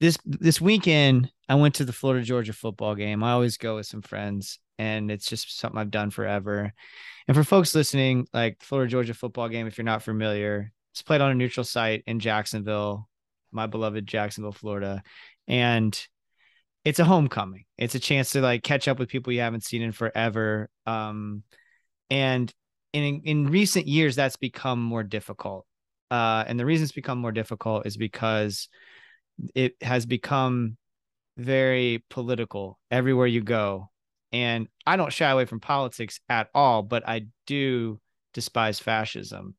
[0.00, 3.22] this this weekend, I went to the Florida Georgia football game.
[3.22, 6.72] I always go with some friends, and it's just something I've done forever.
[7.28, 11.20] And for folks listening, like Florida Georgia football game, if you're not familiar, it's played
[11.20, 13.08] on a neutral site in Jacksonville.
[13.52, 15.02] my beloved Jacksonville, Florida,
[15.46, 16.06] and
[16.84, 17.64] it's a homecoming.
[17.76, 20.70] It's a chance to like catch up with people you haven't seen in forever.
[20.86, 21.42] Um,
[22.08, 22.52] and
[22.92, 25.66] in in recent years, that's become more difficult.
[26.10, 28.68] Uh, and the reason it's become more difficult is because
[29.54, 30.76] it has become
[31.36, 33.90] very political everywhere you go.
[34.32, 38.00] And I don't shy away from politics at all, but I do
[38.32, 39.56] despise fascism.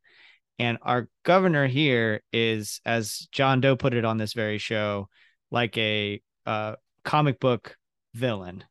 [0.60, 5.10] And our governor here is, as John Doe put it on this very show,
[5.50, 7.76] like a uh, comic book
[8.14, 8.64] villain.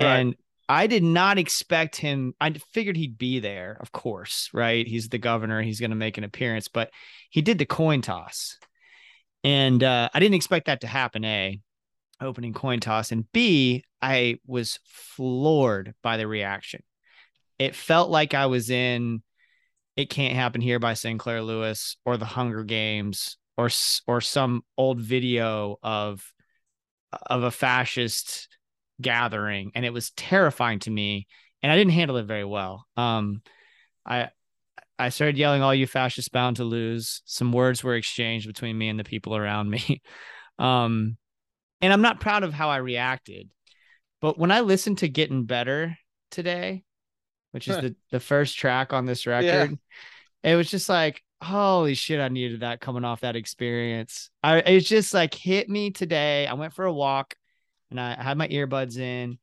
[0.00, 0.06] Right.
[0.06, 0.36] And
[0.68, 2.34] I did not expect him.
[2.40, 4.86] I figured he'd be there, of course, right?
[4.86, 5.62] He's the governor.
[5.62, 6.90] He's going to make an appearance, but
[7.30, 8.58] he did the coin toss.
[9.46, 11.60] And uh, I didn't expect that to happen, A,
[12.20, 13.12] opening coin toss.
[13.12, 16.82] And B, I was floored by the reaction.
[17.56, 19.22] It felt like I was in
[19.96, 23.70] It Can't Happen Here by Sinclair Lewis or The Hunger Games or
[24.08, 26.24] or some old video of
[27.12, 28.48] of a fascist
[29.00, 31.28] gathering and it was terrifying to me
[31.62, 32.84] and I didn't handle it very well.
[32.96, 33.42] Um
[34.04, 34.30] I
[34.98, 37.22] I started yelling all you fascists bound to lose.
[37.26, 40.02] Some words were exchanged between me and the people around me.
[40.58, 41.18] Um
[41.82, 43.50] and I'm not proud of how I reacted.
[44.22, 45.98] But when I listened to Getting Better
[46.30, 46.82] today,
[47.52, 49.78] which is the the first track on this record,
[50.42, 54.80] it was just like holy shit i needed that coming off that experience i it
[54.80, 57.34] just like hit me today i went for a walk
[57.90, 59.38] and i had my earbuds in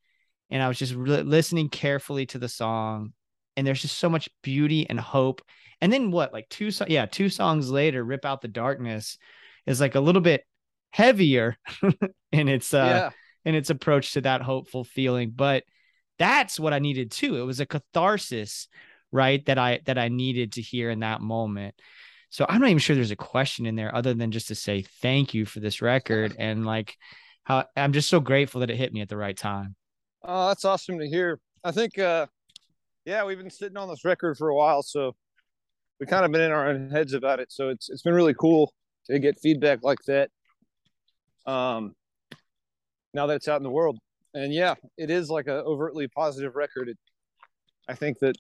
[0.50, 3.14] and i was just re- listening carefully to the song
[3.56, 5.42] and there's just so much beauty and hope.
[5.82, 9.18] And then what like two so- yeah two songs later rip out the darkness
[9.66, 10.44] is like a little bit
[10.92, 11.58] heavier
[12.32, 13.10] in its uh yeah.
[13.50, 15.32] in its approach to that hopeful feeling.
[15.36, 15.64] But
[16.20, 17.38] that's what i needed too.
[17.38, 18.68] It was a catharsis
[19.12, 21.76] right that i that i needed to hear in that moment.
[22.30, 24.84] So i'm not even sure there's a question in there other than just to say
[25.02, 26.96] thank you for this record and like
[27.44, 29.76] how i'm just so grateful that it hit me at the right time.
[30.24, 31.40] Oh, that's awesome to hear.
[31.64, 32.28] I think, uh,
[33.06, 35.16] yeah, we've been sitting on this record for a while, so
[36.00, 37.52] we kind of been in our own heads about it.
[37.52, 38.74] So it's it's been really cool
[39.10, 40.30] to get feedback like that.
[41.46, 41.94] Um,
[43.14, 44.00] now that it's out in the world,
[44.34, 46.90] and yeah, it is like a overtly positive record.
[46.90, 46.98] It,
[47.88, 48.36] I think that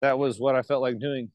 [0.00, 1.30] that was what I felt like doing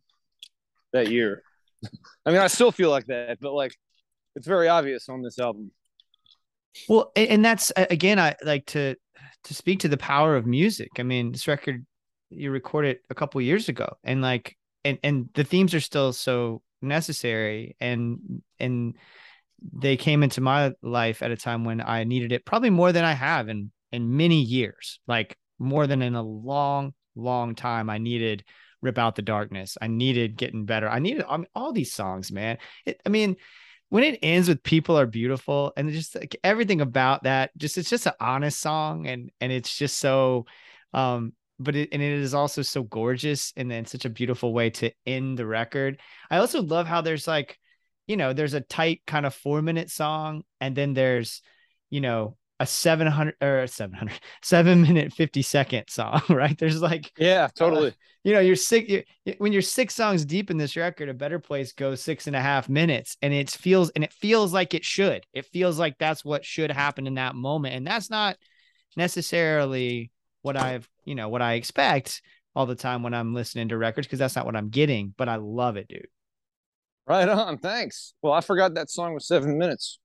[0.94, 1.44] that year.
[2.26, 3.76] I mean, I still feel like that, but like
[4.36, 5.72] it's very obvious on this album.
[6.88, 8.96] well and, and that's again i like to
[9.44, 11.86] to speak to the power of music i mean this record
[12.30, 13.98] you recorded a couple years ago.
[14.04, 17.76] And like and and the themes are still so necessary.
[17.80, 18.96] And and
[19.62, 23.04] they came into my life at a time when i needed it probably more than
[23.04, 27.90] i have in in many years like more than in a long long time.
[27.90, 28.44] I needed
[28.82, 29.78] rip out the darkness.
[29.82, 30.90] I needed getting better.
[30.90, 32.58] I needed I mean, all these songs man.
[32.86, 33.36] It, i mean
[33.90, 37.90] when it ends with people are beautiful and just like everything about that just it's
[37.90, 40.46] just an honest song and and it's just so
[40.94, 44.70] um but it and it is also so gorgeous and then such a beautiful way
[44.70, 47.58] to end the record i also love how there's like
[48.08, 51.42] you know there's a tight kind of four minute song and then there's
[51.90, 57.50] you know a 700 or 700 seven minute 50 second song right there's like Yeah,
[57.62, 57.94] uh, totally.
[58.24, 59.04] you know, you're six you're,
[59.38, 62.42] when you're six songs deep in this record, a better place goes six and a
[62.42, 65.26] half minutes, and it feels and it feels like it should.
[65.34, 68.38] It feels like that's what should happen in that moment, and that's not
[68.98, 72.22] necessarily what I've you know what I expect
[72.56, 75.14] all the time when I'm listening to records because that's not what I'm getting.
[75.18, 76.08] But I love it, dude.
[77.08, 77.58] Right on.
[77.58, 78.14] Thanks.
[78.22, 80.00] Well, I forgot that song was seven minutes.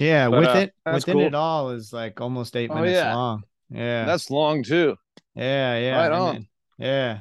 [0.00, 1.26] Yeah, But, with uh, it within cool.
[1.26, 3.14] it all is like almost eight Oh, minutes yeah.
[3.14, 3.42] long.
[3.70, 4.96] Yeah, That's long too.
[5.34, 6.34] Yeah, yeah, Right on.
[6.34, 7.20] then- yeah.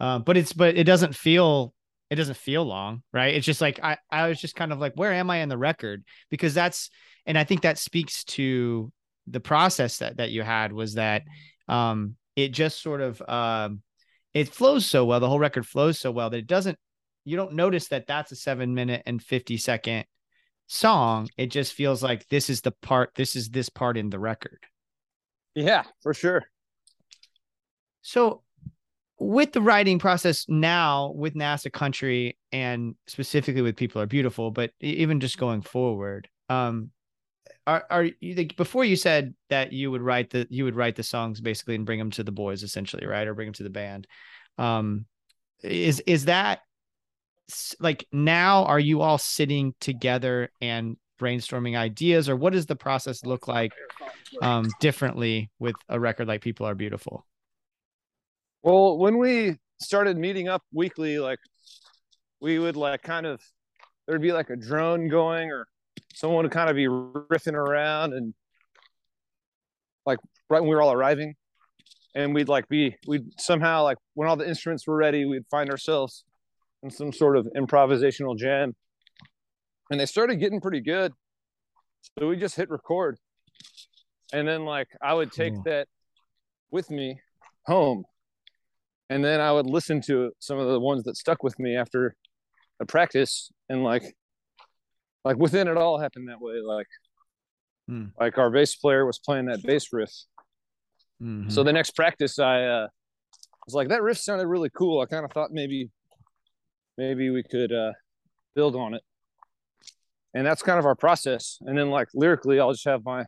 [0.00, 1.72] Um, but it's but it doesn't feel
[2.10, 3.34] it doesn't feel long, right?
[3.34, 5.58] It's just like I I was just kind of like, where am I in the
[5.58, 6.04] record?
[6.30, 6.90] Because that's
[7.26, 8.90] and I think that speaks to
[9.26, 11.22] the process that that you had was that
[11.68, 13.82] um it just sort of um
[14.34, 16.78] it flows so well, the whole record flows so well that it doesn't
[17.24, 20.04] you don't notice that that's a seven minute and 50 second
[20.66, 21.28] song.
[21.36, 24.58] It just feels like this is the part, this is this part in the record.
[25.54, 26.44] Yeah, for sure.
[28.02, 28.42] So,
[29.18, 34.72] with the writing process now with NASA Country and specifically with People Are Beautiful, but
[34.80, 36.90] even just going forward, um,
[37.66, 40.96] are are you like before you said that you would write the you would write
[40.96, 43.62] the songs basically and bring them to the boys essentially, right, or bring them to
[43.62, 44.06] the band?
[44.58, 45.06] Um,
[45.62, 46.60] is is that
[47.80, 48.64] like now?
[48.64, 53.72] Are you all sitting together and brainstorming ideas, or what does the process look like
[54.42, 57.24] um, differently with a record like People Are Beautiful?
[58.62, 61.38] Well, when we started meeting up weekly, like
[62.40, 63.40] we would like kind of
[64.06, 65.66] there'd be like a drone going or
[66.14, 68.34] someone would kind of be riffing around and
[70.06, 71.34] like right when we were all arriving.
[72.14, 75.68] And we'd like be we'd somehow like when all the instruments were ready we'd find
[75.70, 76.24] ourselves
[76.82, 78.74] in some sort of improvisational jam.
[79.90, 81.12] And they started getting pretty good.
[82.18, 83.18] So we just hit record.
[84.32, 85.62] And then like i would take Cool.
[85.64, 85.88] that
[86.70, 87.20] with me
[87.66, 88.04] home.
[89.10, 92.14] And then i would listen to some of the ones that stuck with me after
[92.80, 94.14] a practice and like
[95.24, 96.86] like within it all happened that way like
[97.86, 98.06] Hmm.
[98.18, 100.10] like our bass player was playing that bass riff.
[101.22, 101.52] Mhm.
[101.52, 102.88] so the next practice i uh
[103.66, 105.00] was like that riff sounded really cool.
[105.00, 105.90] I kind of thought maybe
[106.96, 107.92] maybe we could uh
[108.54, 109.02] build on it.
[110.32, 111.58] And that's kind of our process.
[111.60, 113.24] And then like lyrically i'll just have my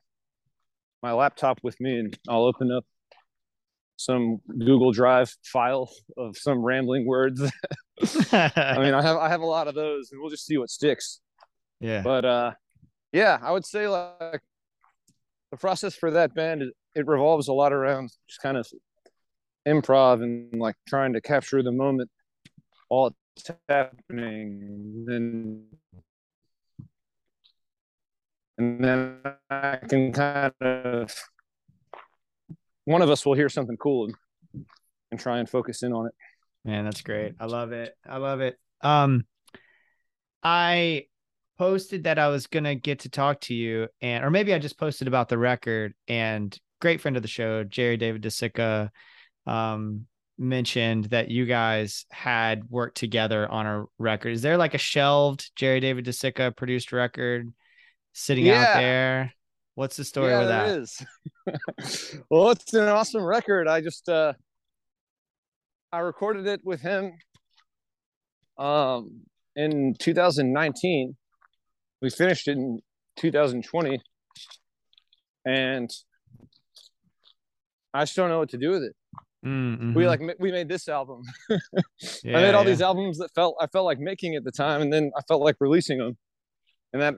[1.02, 2.84] my laptop with me and i'll open up
[3.96, 7.40] some google drive file of some rambling words.
[8.32, 10.70] I mean i have i have a lot of those and we'll just see what
[10.70, 11.20] sticks
[11.80, 12.02] yeah.
[12.02, 12.52] but uh
[13.12, 14.42] yeah i would say like
[15.50, 16.62] the process for that band
[16.94, 18.66] it, revolves a lot around just kind of
[19.68, 22.10] improv and like trying to capture the moment
[22.88, 25.64] while it's happening and
[28.58, 29.18] and then
[29.50, 31.14] i can kind of
[32.84, 34.64] one of us will hear something cool and,
[35.10, 36.14] and try and focus in on it
[36.66, 37.36] Man, that's great.
[37.38, 37.96] I love it.
[38.04, 38.58] I love it.
[38.80, 39.24] Um
[40.42, 41.06] I
[41.58, 44.78] posted that I was gonna get to talk to you and or maybe I just
[44.78, 48.90] posted about the record and great friend of the show, Jerry David DeCicca,
[49.46, 50.06] um,
[50.38, 54.32] mentioned that you guys had worked together on a record.
[54.32, 57.52] Is there like a shelved Jerry David DeCicca produced record
[58.12, 59.32] sitting out there?
[59.74, 60.68] What's the story yeah, with that?
[60.78, 62.24] is.
[62.30, 63.68] well, it's an awesome record.
[63.68, 64.32] I just uh
[65.92, 67.12] I recorded it with him
[68.58, 69.20] um
[69.54, 71.16] in 2019.
[72.02, 72.80] We finished it in
[73.16, 74.00] 2020
[75.46, 75.90] and
[77.94, 78.94] I just don't know what to do with it.
[79.44, 81.22] Mm, We like we made this album.
[81.50, 81.56] I
[82.24, 82.70] made all yeah.
[82.70, 85.40] these albums that felt I felt like making at the time and then I felt
[85.40, 86.16] like releasing them.
[86.92, 87.14] And that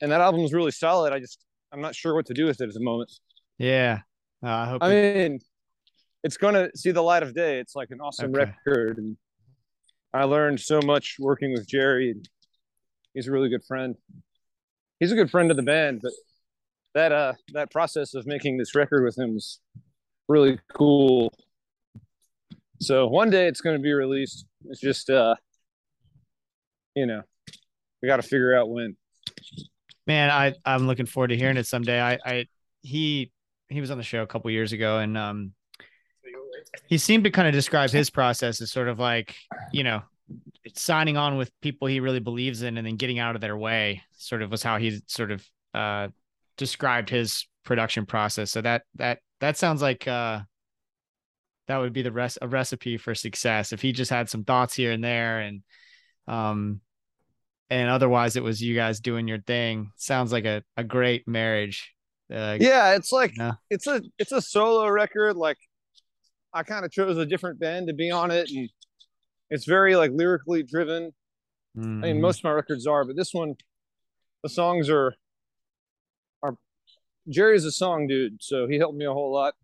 [0.00, 1.12] and that album was really solid.
[1.12, 3.12] I just I'm not sure what to do with it at the moment.
[3.58, 4.00] Yeah.
[4.42, 5.40] Uh, I hope I it- mean,
[6.24, 7.60] it's going to see the light of day.
[7.60, 8.52] It's like an awesome Okay.
[8.66, 9.16] record, and
[10.12, 12.10] I learned so much working with Jerry.
[12.10, 12.28] And
[13.16, 13.96] he's a really good friend.
[15.00, 16.12] He's a good friend of the band, but
[16.94, 19.58] that uh that process of making this record with him was
[20.28, 21.32] really cool.
[22.80, 24.46] So one day it's going to be released.
[24.66, 25.34] It's just uh,
[26.94, 27.22] you know,
[28.02, 28.96] we got to figure out when.
[30.06, 32.46] man i i'm looking forward to hearing it someday i i
[32.82, 33.32] he
[33.68, 35.52] he was on the show a couple years ago and um
[36.86, 39.34] he seemed to kind of describe his process as sort of like
[39.72, 40.02] you know
[40.74, 44.02] signing on with people he really believes in and then getting out of their way
[44.12, 46.08] sort of was how he sort of uh
[46.56, 48.50] described his production process.
[48.50, 50.40] So that that that sounds like uh
[51.68, 53.72] that would be the rest a recipe for success.
[53.72, 55.62] If he just had some thoughts here and there and
[56.26, 56.80] um
[57.68, 61.92] and otherwise it was you guys doing your thing sounds like a, a great marriage.
[62.32, 63.32] Uh, yeah it's like
[63.70, 65.36] it's a it's a solo record.
[65.36, 65.58] Like
[66.52, 68.70] i kind of chose a different band to be on it and
[69.50, 71.12] it's very like lyrically driven
[71.76, 72.00] i mhm.
[72.02, 73.54] mean most of my records are but this one
[74.42, 75.14] the songs are
[76.42, 76.56] are
[77.28, 79.54] jerry's a song dude so he helped me a whole lot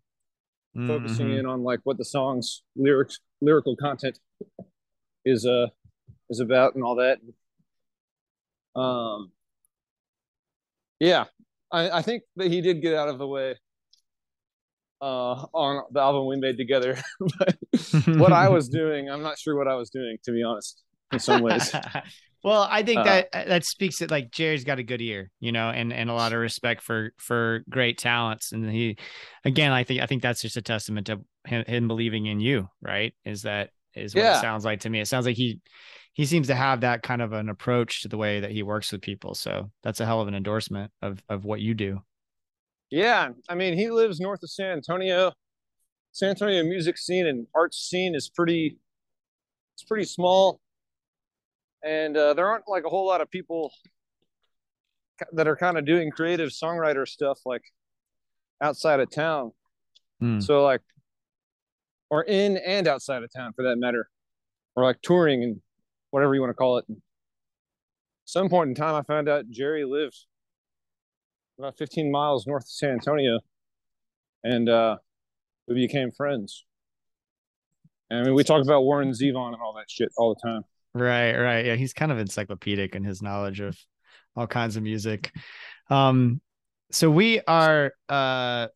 [0.87, 1.39] focusing Mhm.
[1.39, 4.19] in on like what the songs lyrics lyrical content
[5.25, 5.67] is uh
[6.29, 7.19] is about and all that
[8.75, 9.31] um
[10.99, 11.25] yeah
[11.71, 13.55] i i think that he did get out of the way
[15.03, 16.97] uh on the album we made together.
[17.39, 17.55] But
[18.23, 21.19] what i was doing i'm not sure what i was doing to be honest in
[21.19, 21.73] some ways.
[22.43, 25.51] Well i think Uh, that that speaks to like jerry's got a good ear you
[25.53, 28.51] know and and a lot of respect for for great talents.
[28.51, 28.97] And he
[29.45, 32.67] again i think i think that's just a testament to him, him believing in you
[32.81, 34.99] right is that is what it sounds like to me.
[34.99, 35.61] It sounds like he
[36.13, 38.91] he seems to have that kind of an approach to the way that he works
[38.91, 39.33] with people.
[39.35, 42.01] So that's a hell of an endorsement of of what you do
[42.93, 45.31] Yeah, I mean, he lives north of San Antonio.
[46.11, 48.77] San Antonio music scene and arts scene is pretty,
[49.73, 50.61] it's pretty small,
[51.83, 53.71] and uh, there aren't like a whole lot of people
[55.31, 57.63] that are kind of doing creative songwriter stuff like
[58.61, 59.53] outside of town.
[60.19, 60.39] Hmm.
[60.39, 60.81] So like,
[62.11, 64.07] or in and outside of town for that matter,
[64.75, 65.61] or like touring and
[66.11, 66.85] whatever you want to call it.
[68.25, 70.27] some point in time, I found out Jerry lived
[71.57, 73.39] about 15 miles north of San Antonio,
[74.43, 74.97] and uh,
[75.67, 76.65] we became friends.
[78.09, 80.63] And I mean, we talk about Warren Zevon and all that shit all the time.
[80.93, 81.65] Right, right.
[81.65, 83.77] Yeah, he's kind of encyclopedic in his knowledge of
[84.35, 85.31] all kinds of music.
[85.89, 86.41] Um,
[86.91, 88.67] so we are uh,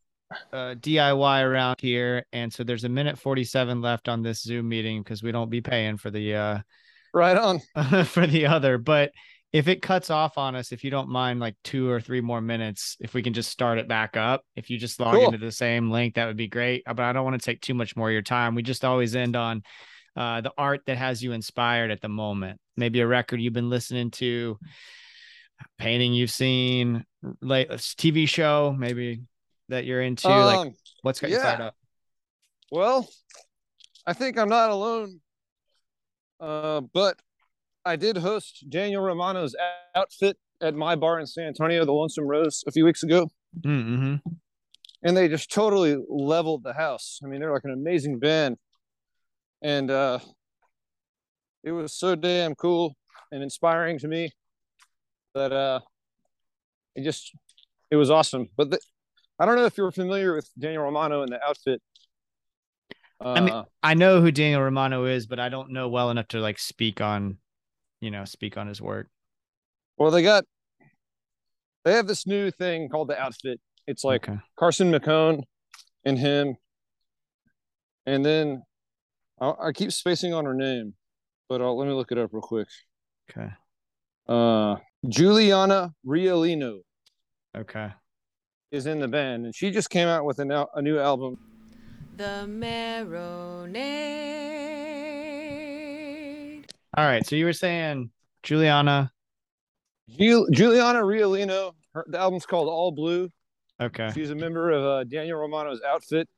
[0.52, 5.02] uh DIY around here, and so there's a minute 47 left on this Zoom meeting
[5.02, 6.58] because we don't be paying for the uh
[7.14, 7.60] Right on.
[8.04, 8.78] for the other.
[8.78, 9.12] But
[9.52, 12.40] if it cuts off on us, if you don't mind, like two or three more
[12.40, 15.26] minutes, if we can just start it back up, if you just log Cool.
[15.26, 16.82] into the same link, that would be great.
[16.86, 18.54] But I don't want to take too much more of your time.
[18.54, 19.62] We just always end on
[20.16, 22.60] uh, the art that has you inspired at the moment.
[22.76, 24.58] Maybe a record you've been listening to,
[25.78, 27.04] painting you've seen,
[27.40, 29.22] like TV show, maybe
[29.70, 30.28] that you're into.
[30.28, 31.74] like, Um, what's got you fired up?
[32.70, 33.08] Well,
[34.06, 35.20] I think I'm not alone.
[36.40, 37.18] Uh, but
[37.88, 39.56] I did host Daniel Romano's
[39.94, 43.30] outfit at my bar in San Antonio, the Lonesome Rose, a few weeks ago,
[43.64, 44.16] Mm-hmm.
[45.02, 47.18] and they just totally leveled the house.
[47.24, 48.58] I mean, they're like an amazing band,
[49.62, 50.18] and uh,
[51.64, 52.94] it was so damn cool
[53.32, 54.32] and inspiring to me
[55.34, 55.80] that uh,
[56.94, 57.32] it just
[57.90, 58.48] it was awesome.
[58.54, 58.78] But the,
[59.38, 61.80] I don't know if you're familiar with Daniel Romano and the outfit.
[63.24, 66.28] Uh, I mean, I know who Daniel Romano is, but I don't know well enough
[66.28, 67.38] to like speak on,
[68.00, 69.08] you know, speak on his work.
[69.96, 70.44] Well, they got
[71.84, 73.60] they have this new thing called the outfit.
[73.86, 74.38] It's like Okay.
[74.58, 75.42] Carson McHone
[76.04, 76.56] and him,
[78.06, 78.62] and then
[79.40, 80.94] I, I keep spacing on her name,
[81.48, 82.68] but I'll, let me look it up real quick.
[83.30, 83.50] Okay.
[84.26, 84.76] Uh,
[85.08, 86.80] Juliana Riolino
[87.56, 87.90] Okay.
[88.70, 91.36] is in the band, and she just came out with an, a new album.
[92.16, 93.76] The Marinade.
[96.96, 97.24] All right.
[97.26, 98.10] So you were saying
[98.42, 99.12] Juliana.
[100.08, 103.28] Ju- Juliana Riolino, her, the album's called All Blue.
[103.80, 104.10] Okay.
[104.14, 106.28] She's a member of uh, Daniel Romano's outfit.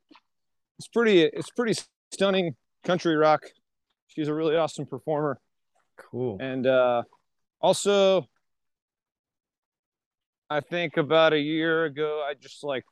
[0.78, 1.22] It's pretty.
[1.22, 1.80] It's pretty
[2.12, 3.42] stunning country rock.
[4.08, 5.38] She's a really awesome performer,
[5.96, 6.36] Cool.
[6.40, 7.02] and uh,
[7.60, 8.26] also,
[10.50, 12.84] I think about a year ago, I just like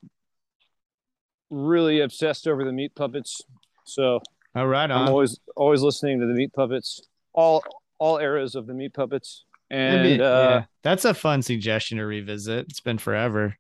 [1.51, 3.41] really obsessed over the Meat Puppets.
[3.85, 4.21] So
[4.55, 4.89] All right.
[4.91, 7.01] I'm always always listening to the Meat Puppets,
[7.33, 7.63] all
[7.99, 10.65] all eras of the Meat Puppets, and uh, yeah.
[10.83, 12.67] That's a fun suggestion to revisit.
[12.69, 13.57] It's been forever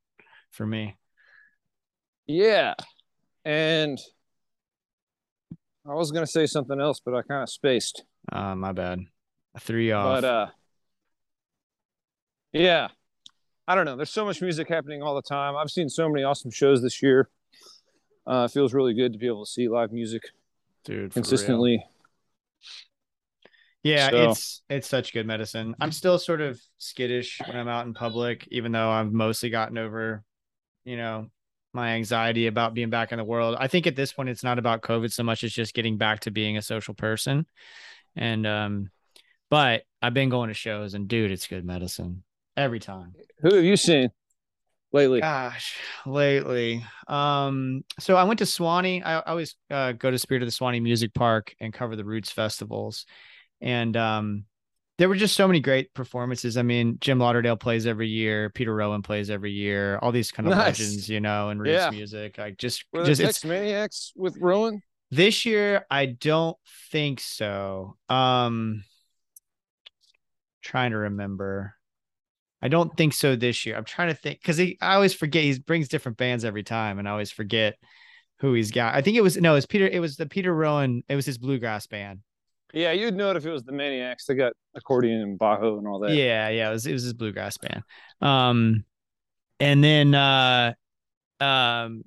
[0.50, 0.96] for me.
[2.26, 2.74] Yeah.
[3.44, 3.98] And
[5.88, 8.04] I was gonna say something else, but I kind of spaced.
[8.30, 9.00] Uh, my bad.
[9.54, 10.20] I threw you off.
[10.20, 10.46] But uh
[12.52, 12.88] yeah.
[13.66, 13.96] I don't know.
[13.96, 15.56] There's so much music happening all the time.
[15.56, 17.28] I've seen so many awesome shows this year.
[18.26, 20.22] Uh it feels really good to be able to see live music
[20.84, 21.84] Dude, consistently.
[23.88, 25.74] Yeah, So- it's it's such good medicine.
[25.80, 29.78] I'm still sort of skittish when I'm out in public, even though I've mostly gotten
[29.78, 30.22] over,
[30.84, 31.30] you know,
[31.72, 33.56] my anxiety about being back in the world.
[33.58, 36.20] I think at this point it's not about COVID so much, as just getting back
[36.20, 37.46] to being a social person.
[38.16, 38.90] And um,
[39.50, 42.24] but I've been going to shows and dude, it's good medicine
[42.56, 43.14] every time.
[43.40, 44.10] Who have you seen
[44.92, 45.20] lately?
[45.20, 45.76] Gosh,
[46.06, 46.84] lately.
[47.06, 49.02] Um, so I went to Suwannee.
[49.02, 52.04] I, I always uh, go to Spirit of the Suwannee Music Park and cover the
[52.04, 53.06] Roots festivals.
[53.60, 54.44] And um,
[54.98, 56.56] there were just so many great performances.
[56.56, 60.46] I mean, Jim Lauderdale plays every year, Peter Rowan plays every year, all these kind
[60.48, 60.78] of Nice.
[60.80, 61.90] legends, you know, and Roots Yeah.
[61.90, 62.38] music.
[62.38, 64.82] Like just Were just Texmaniacs with Rowan?
[65.10, 66.56] this year, I don't
[66.90, 67.96] think so.
[68.08, 68.84] Um
[70.62, 71.74] trying to remember.
[72.60, 73.76] I don't think so this year.
[73.76, 76.98] I'm trying to think because he I always forget he brings different bands every time,
[76.98, 77.76] and I always forget
[78.40, 78.94] who he's got.
[78.94, 79.86] I think it was no, it was Peter.
[79.86, 81.02] It was the Peter Rowan.
[81.08, 82.20] It was his bluegrass band.
[82.72, 84.26] Yeah, you'd know it if it was the Maniacs.
[84.26, 86.10] They got accordion and bajo and all that.
[86.10, 87.82] Yeah, yeah, it was it was his bluegrass band.
[88.20, 88.84] Um,
[89.58, 90.74] and then uh,
[91.40, 92.02] um,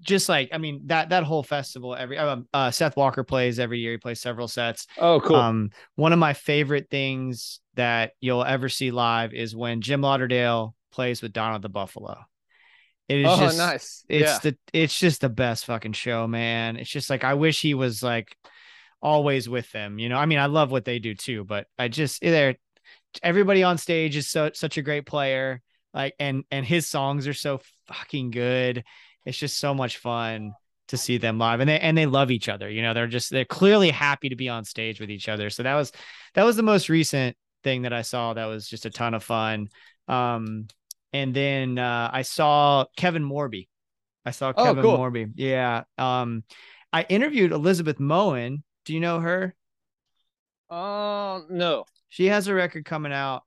[0.00, 3.78] just like I mean that that whole festival every um, uh, Seth Walker plays every
[3.78, 3.92] year.
[3.92, 4.86] He plays several sets.
[4.98, 5.36] Oh, cool.
[5.36, 10.74] Um, one of my favorite things that you'll ever see live is when Jim Lauderdale
[10.92, 12.18] plays with Donna the Buffalo.
[13.08, 14.04] It is oh, just nice.
[14.08, 14.38] it's yeah.
[14.42, 16.76] the it's just the best fucking show, man.
[16.76, 18.36] It's just like I wish he was like
[19.00, 19.98] always with them.
[19.98, 22.56] You know, I mean, I love what they do too, but I just they're
[23.22, 25.62] everybody on stage is so such a great player.
[25.94, 28.84] Like and and his songs are so fucking good.
[29.24, 30.52] It's just so much fun
[30.88, 32.68] to see them live and they and they love each other.
[32.68, 35.50] You know, they're just they're clearly happy to be on stage with each other.
[35.50, 35.92] So that was
[36.34, 39.22] that was the most recent thing that I saw that was just a ton of
[39.22, 39.68] fun.
[40.08, 40.66] Um
[41.12, 43.68] and then uh, I saw Kevin Morby.
[44.24, 44.98] I saw Oh, Kevin cool.
[44.98, 45.32] Morby.
[45.36, 45.84] Yeah.
[45.98, 46.44] Um,
[46.92, 48.62] I interviewed Elizabeth Moen.
[48.84, 49.54] Do you know her?
[50.70, 51.84] Oh no.
[52.08, 53.42] She has a record coming out.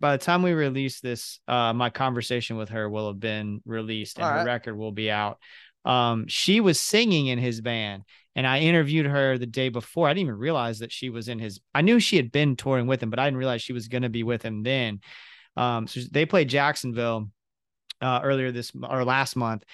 [0.00, 4.18] By the time we release this, uh, my conversation with her will have been released
[4.18, 4.46] and All her right.
[4.46, 5.38] record will be out.
[5.84, 8.02] Um, she was singing in his band,
[8.34, 10.06] and I interviewed her the day before.
[10.08, 11.60] I didn't even realize that she was in his.
[11.74, 14.02] I knew she had been touring with him, but I didn't realize she was going
[14.02, 15.00] to be with him then.
[15.58, 17.30] Um, so they played Jacksonville
[18.00, 19.64] uh, earlier this or last month,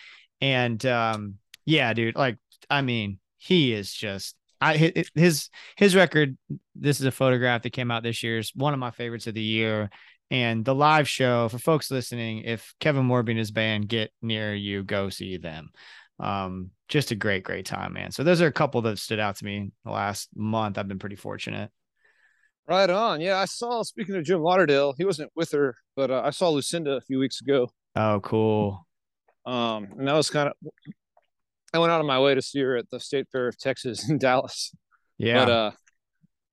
[0.41, 1.35] and um,
[1.67, 2.39] yeah, dude, like
[2.71, 6.37] I mean, he is just I his his record.
[6.75, 8.39] This is a photograph that came out this year.
[8.39, 9.91] Is one of my favorites of the year.
[10.31, 14.55] And the live show for folks listening, if Kevin Morby and his band get near
[14.55, 15.71] you, go see them.
[16.19, 18.11] Um, just a great, great time, man.
[18.11, 20.79] So those are a couple that stood out to me the last month.
[20.79, 21.71] I've been pretty fortunate.
[22.67, 23.21] Right on.
[23.21, 23.83] Yeah, I saw.
[23.83, 27.19] Speaking of Jim Lauderdale, he wasn't with her, but uh, I saw Lucinda a few
[27.19, 27.71] weeks ago.
[27.95, 28.87] Oh, cool.
[29.45, 30.55] Um, and that was kind of.
[31.75, 34.09] I went out of my way to see her at the State Fair of Texas
[34.09, 34.75] in Dallas.
[35.19, 35.45] Yeah.
[35.45, 35.71] But uh,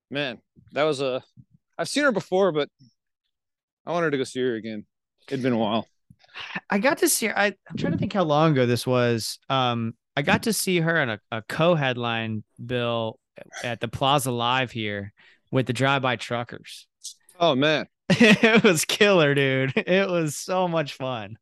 [0.09, 0.39] man,
[0.73, 1.23] that was a.
[1.77, 2.67] I've seen her before, but
[3.85, 4.85] I wanted to go see her again.
[5.29, 5.87] It'd been a while.
[6.69, 7.37] I got to see her.
[7.37, 9.39] I, I'm trying to think how long ago this was.
[9.49, 13.17] Um, I got to see her in a, a co-headline bill
[13.63, 15.13] at the Plaza Live here
[15.51, 16.87] with the Drive-By Truckers.
[17.39, 19.73] Oh man, it was killer, dude.
[19.75, 21.37] It was so much fun.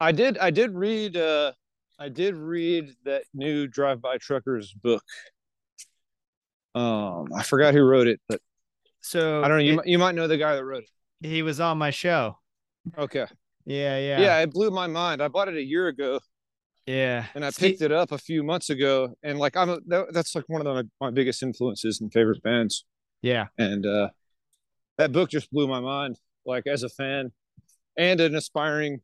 [0.00, 0.38] I did.
[0.38, 1.16] I did read.
[1.16, 1.52] uh
[1.98, 5.02] I did read that new Drive-By Truckers book.
[6.74, 8.40] Um, I forgot who wrote it, but
[9.00, 9.64] so I don't know.
[9.64, 11.26] You it, you might know the guy that wrote it.
[11.26, 12.38] He was on my show.
[12.98, 13.24] Okay.
[13.64, 14.38] Yeah, yeah, yeah.
[14.40, 15.22] It blew my mind.
[15.22, 16.20] I bought it a year ago.
[16.86, 19.78] Yeah, and I picked it up a few months ago, and like I'm a,
[20.12, 22.84] that's like one of the, my biggest influences and favorite bands.
[23.22, 24.10] Yeah, and uh,
[24.98, 26.18] that book just blew my mind.
[26.44, 27.32] Like as a fan
[27.96, 29.00] and an aspiring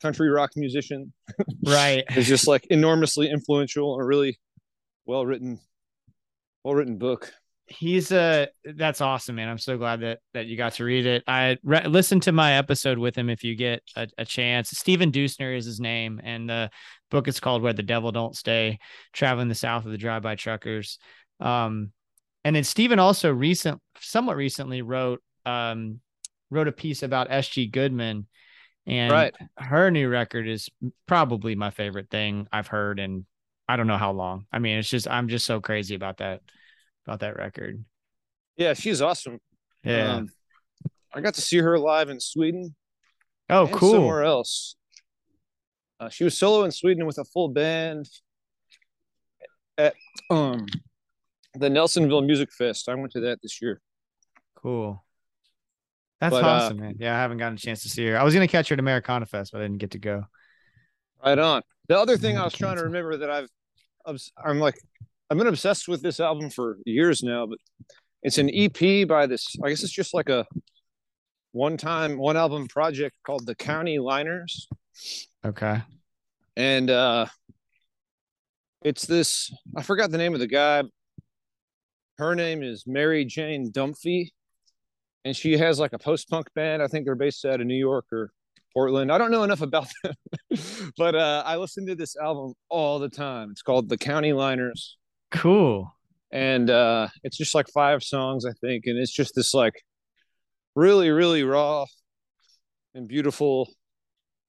[0.00, 1.12] country rock musician,
[1.66, 2.04] right?
[2.08, 4.38] it's just like enormously influential and a really
[5.04, 5.60] well written,
[6.64, 7.34] well written book
[7.70, 9.48] he's a that's awesome man.
[9.48, 11.22] I'm so glad that that you got to read it.
[11.26, 14.70] I re- listened to my episode with him if you get a, a, chance.
[14.70, 16.70] Stephen Deusner is his name and the
[17.10, 18.78] book is called where the devil don't stay
[19.12, 20.98] traveling the south of the drive-by truckers.
[21.38, 21.92] Um
[22.44, 26.00] and then stephen also recent somewhat recently wrote um
[26.50, 28.26] wrote a piece about sg goodman
[28.86, 29.34] and right.
[29.56, 30.68] her new record is
[31.06, 33.24] probably my favorite thing i've heard and
[33.68, 34.46] i don't know how long.
[34.52, 36.40] I mean it's just i'm just so crazy about that
[37.06, 37.84] about that record.
[38.56, 39.38] Yeah, she's awesome.
[39.84, 40.16] Yeah.
[40.16, 40.28] Um,
[41.12, 42.74] I got to see her live in Suwannee.
[43.48, 43.92] Oh, cool.
[43.92, 44.76] Somewhere else.
[45.98, 48.08] Uh, she was solo in Suwannee with a full band
[49.76, 49.94] at
[50.30, 50.66] um
[51.54, 52.88] the Nelsonville Music Fest.
[52.88, 53.80] I went to that this year.
[54.54, 55.04] Cool.
[56.20, 56.96] That's but, awesome, uh, man.
[56.98, 58.18] Yeah, I haven't gotten a chance to see her.
[58.18, 60.24] I was gonna catch her at Americana Fest, but I didn't get to go.
[61.24, 61.62] Right on.
[61.88, 63.48] The other thing I, I was trying to remember that I've
[64.44, 64.78] I'm like
[65.30, 67.58] I've been obsessed with this album for years now, but
[68.24, 69.54] it's an EP by this.
[69.64, 70.44] I guess it's just like a
[71.52, 74.68] one time, one album project called the County Liners.
[75.44, 75.82] Okay.
[76.56, 77.26] And uh
[78.82, 80.82] it's this I forgot the name of the guy.
[82.18, 84.30] Her name is Mary Jane Dunphe.
[85.24, 86.82] And she has like a post punk band.
[86.82, 88.32] I think they're based out of New York or
[88.74, 89.12] Portland.
[89.12, 90.14] I don't know enough about them,
[90.96, 93.50] but uh, I listen to this album all the time.
[93.50, 94.96] It's called The County Liners.
[95.30, 95.94] Cool.
[96.32, 99.74] And uh it's just like five songs, I think, and it's just this like
[100.74, 101.84] really, really raw
[102.94, 103.68] and beautiful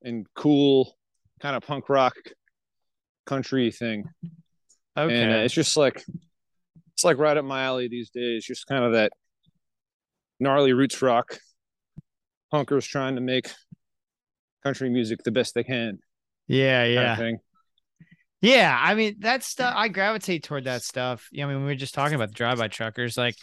[0.03, 0.95] and cool
[1.39, 2.15] kind of punk rock
[3.25, 4.05] country thing.
[4.97, 5.21] Okay.
[5.21, 6.03] And uh, it's just like
[6.93, 8.45] it's like right up my alley these days.
[8.45, 9.11] Just kind of that
[10.39, 11.37] gnarly roots rock
[12.53, 13.49] punkers trying to make
[14.63, 15.99] country music the best they can.
[16.47, 17.15] Yeah, yeah.
[17.15, 17.41] Kind of
[18.41, 19.73] yeah, I mean that stuff.
[19.75, 21.27] I gravitate toward that stuff.
[21.31, 23.17] You know, I mean, we were just talking about the drive-by truckers.
[23.17, 23.35] Like,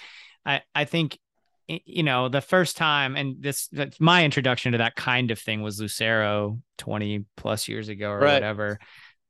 [0.44, 1.18] I I think
[1.66, 5.62] you know the first time, and this that's my introduction to that kind of thing
[5.62, 8.34] was Lucero twenty plus years ago or right.
[8.34, 8.78] whatever.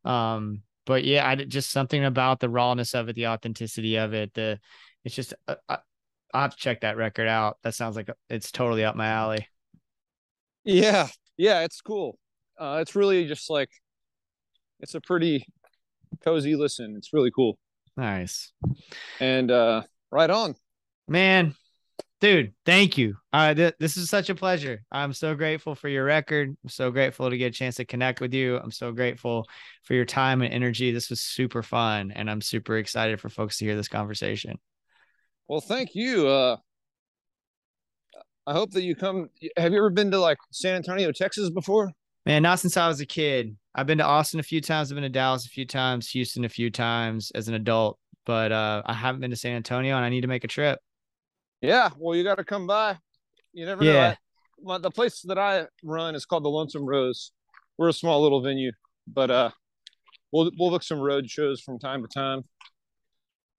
[0.05, 4.33] Um, but yeah, I just something about the rawness of it, the authenticity of it.
[4.35, 4.59] The
[5.05, 5.79] it's just uh, I,
[6.33, 7.59] I'll have to check that record out.
[7.63, 9.47] That sounds like it's totally up my alley.
[10.65, 12.19] Yeah, yeah, it's cool.
[12.59, 13.71] Uh, it's really just like
[14.81, 15.45] it's a pretty
[16.25, 16.95] cozy listen.
[16.97, 17.59] It's really cool.
[17.97, 18.53] Nice.
[19.21, 20.55] And uh right on.
[21.09, 21.55] Man,
[22.21, 23.17] dude, thank you.
[23.33, 24.83] Uh th- this is such a pleasure.
[24.93, 26.49] I'm so grateful for your record.
[26.49, 28.59] I'm so grateful to get a chance to connect with you.
[28.59, 29.47] I'm so grateful
[29.83, 30.93] for your time and energy.
[30.93, 34.59] This was super fun and I'm super excited for folks to hear this conversation.
[35.49, 36.29] Well, thank you.
[36.29, 36.57] Uh
[38.47, 41.93] I hope that you come have you ever been to like San Antonio, Texas before?
[42.25, 43.57] Man, not since I was a kid.
[43.79, 44.91] I've been to Austin a few times.
[44.91, 48.51] I've been to Dallas a few times, Houston a few times as an adult, but
[48.51, 50.81] uh, I haven't been to San Antonio, and I need to make a trip.
[51.61, 52.97] Yeah, well, you got to come by.
[53.53, 53.93] You never yeah.
[53.93, 54.01] know.
[54.01, 54.17] I,
[54.59, 57.31] well, the place that I run is called the Lonesome Rose.
[57.77, 58.73] We're a small little venue.
[59.07, 59.51] but uh,
[60.33, 62.43] we'll we'll book some road shows from time to time,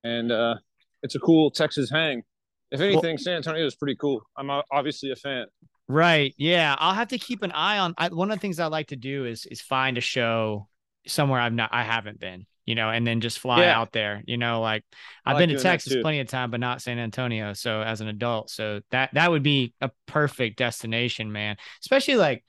[0.03, 0.55] and uh,
[1.01, 2.23] it's a cool Texas hang.
[2.71, 4.21] If anything, San Antonio is pretty cool.
[4.35, 5.45] I'm obviously a fan.
[5.89, 6.35] Right.
[6.37, 6.75] Yeah.
[6.77, 7.95] I'll have to keep an eye on.
[7.97, 10.69] I, one of the things I like to do is is find a show
[11.07, 12.45] somewhere I've not I haven't been.
[12.65, 13.79] You know, and then just fly Yeah.
[13.79, 14.21] out there.
[14.27, 14.83] You know, like
[15.25, 17.53] I've like been to Texas plenty of time, but not San Antonio.
[17.53, 21.57] So as an adult, so that that would be a perfect destination, man.
[21.81, 22.43] Especially like,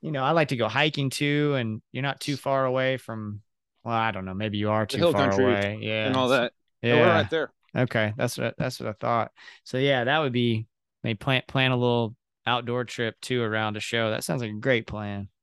[0.00, 3.42] you know, I like to go hiking too, and you're not too far away from.
[3.84, 4.32] Well, I don't know.
[4.32, 5.78] Maybe you are too far away.
[5.82, 6.54] Yeah, and all that.
[6.80, 7.52] Yeah, Yeah, we're right there.
[7.76, 9.32] Okay, that's what that's what I thought.
[9.64, 10.66] So yeah, that would be
[11.04, 12.16] maybe plan plan a little
[12.46, 14.10] outdoor trip too around a show.
[14.10, 15.28] That sounds like a great plan.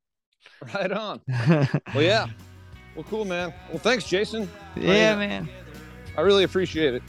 [0.74, 1.22] Right on.
[1.28, 2.28] Well, yeah.
[2.96, 3.54] Well, cool, man.
[3.70, 4.50] Well, thanks, Jason.
[4.76, 5.48] Yeah, uh, man.
[6.18, 7.04] I really appreciate it.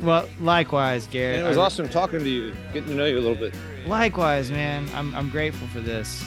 [0.00, 1.38] Well, likewise, Garrett.
[1.38, 3.54] And it was I- awesome talking to you, getting to know you a little bit.
[3.86, 4.88] Likewise, man.
[4.94, 6.24] I'm I'm grateful for this.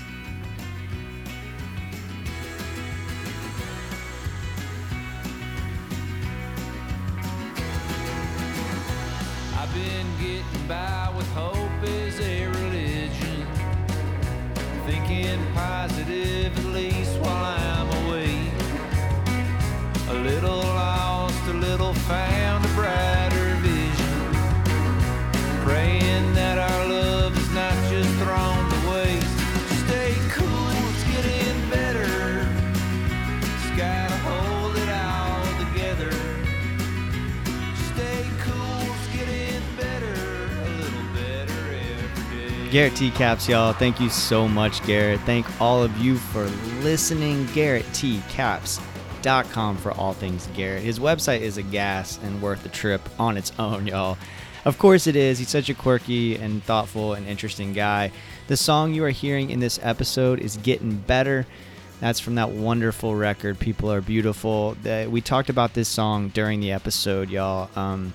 [9.56, 11.67] I've been getting by with hope
[15.08, 18.52] Thinking positive at least while I'm away.
[20.10, 20.60] A little
[42.72, 43.72] Garrett T Capps, y'all.
[43.72, 45.22] Thank you so much, Garrett.
[45.22, 46.46] Thank all of you for
[46.84, 47.46] listening.
[47.54, 50.84] garrett t-capps.com for all things Garrett.
[50.84, 54.18] His website is a gas and worth a trip on its own, y'all.
[54.66, 55.40] Of course it is.
[55.40, 58.12] He's such a quirky and thoughtful and interesting guy.
[58.48, 61.46] The song you are hearing in this episode is Getting Better.
[62.02, 64.76] That's from that wonderful record, People Are Beautiful.
[65.08, 67.70] We talked about this song during the episode, y'all.
[67.78, 68.14] Um,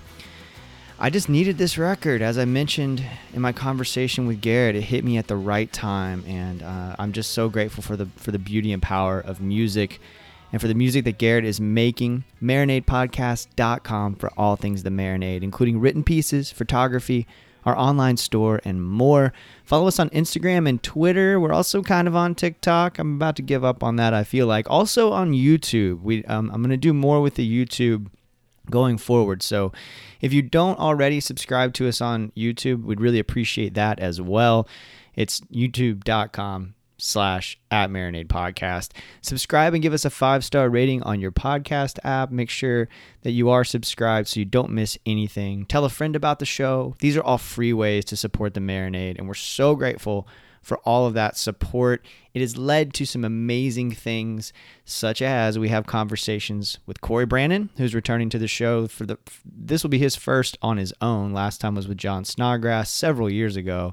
[0.99, 2.23] I just needed this record.
[2.23, 6.25] As I mentioned in my conversation with Garrett, it hit me at the right time,
[6.27, 10.01] and uh, I'm just so grateful for the for the beauty and power of music,
[10.53, 12.25] and for the music that Garrett is making.
[12.43, 17.27] MarinadePodcast.com for all things the Marinade, including written pieces, photography,
[17.65, 19.33] our online store, and more.
[19.65, 21.41] Follow us on Instagram and Twitter.
[21.41, 22.99] We're also kind of on TikTok.
[22.99, 24.15] I'm about to give up on that.
[24.15, 26.03] I feel like also on YouTube.
[26.03, 28.09] We um, I'm gonna do more with the YouTube
[28.73, 29.43] going forward.
[29.43, 29.71] So
[30.21, 34.67] if you don't already subscribe to us on YouTube, we'd really appreciate that as well.
[35.15, 38.91] It's youtube.com slash at marinade podcast
[39.23, 42.89] subscribe and give us a five star rating on your podcast app make sure
[43.23, 46.95] that you are subscribed so you don't miss anything tell a friend about the show
[47.01, 50.29] these are all free ways to support the marinade and we're so grateful
[50.63, 52.07] for all of that support.
[52.33, 54.53] It has led to some amazing things,
[54.85, 59.19] such as we have conversations with Corey Branan, who's returning to the show for the.
[59.45, 61.33] This will be his first on his own.
[61.33, 63.93] Last time was with John Snodgrass several years ago,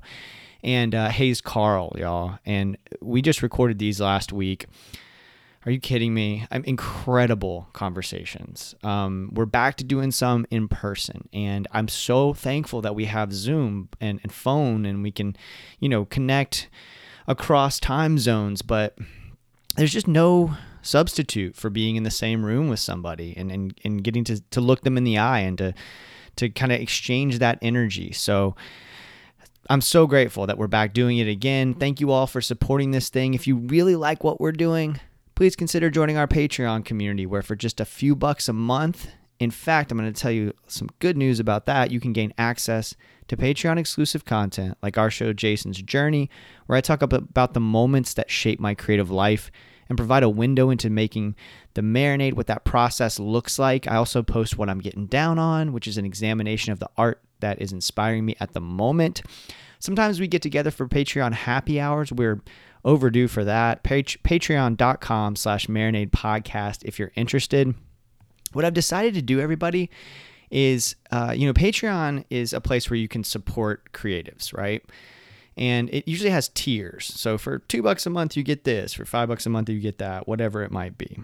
[0.64, 2.40] and uh, Hayes Carll, y'all.
[2.46, 4.68] And we just recorded these last week.
[5.70, 6.48] Are you kidding me?
[6.50, 8.74] I'm incredible conversations.
[8.82, 13.32] Um, we're back to doing some in person, and I'm so thankful that we have
[13.32, 15.36] Zoom and, and phone, and we can,
[15.80, 16.70] you know, connect
[17.28, 18.64] across time zones.
[18.64, 18.98] But
[19.76, 24.04] there's just no substitute for being in the same room with somebody and and, and
[24.04, 25.76] getting to, to look them in the eye and to
[26.38, 28.12] to kind of exchange that energy.
[28.12, 28.56] So.
[29.72, 31.76] I'm so grateful that we're back doing it again.
[31.76, 33.36] Thank you all for supporting this thing.
[33.36, 35.00] If you really like what we're doing,
[35.40, 39.10] please consider joining our Patreon community where for just a few bucks a month,
[39.40, 41.92] in fact, I'm going to tell you some good news about that.
[41.92, 42.94] You can gain access
[43.30, 46.30] to Patreon exclusive content like our show Jason's Journey,
[46.66, 49.50] where I talk about the moments that shape my creative life
[49.88, 51.38] and provide a window into making
[51.74, 53.88] the marinade what that process looks like.
[53.88, 57.22] I also post what I'm getting down on, which is an examination of the art
[57.40, 59.22] that is inspiring me at the moment.
[59.80, 62.12] Sometimes we get together for Patreon happy hours.
[62.12, 62.42] We're
[62.86, 63.84] overdue for that.
[63.84, 67.74] Pat- Patreon.com slash marinade podcast if you're interested.
[68.54, 69.90] What I've decided to do, everybody,
[70.50, 74.84] is uh, you know, Patreon is a place where you can support creatives, right?
[75.56, 77.06] And it usually has tiers.
[77.06, 78.94] So for two bucks a month, you get this.
[78.94, 81.20] For five bucks a month, you get that, whatever it might be.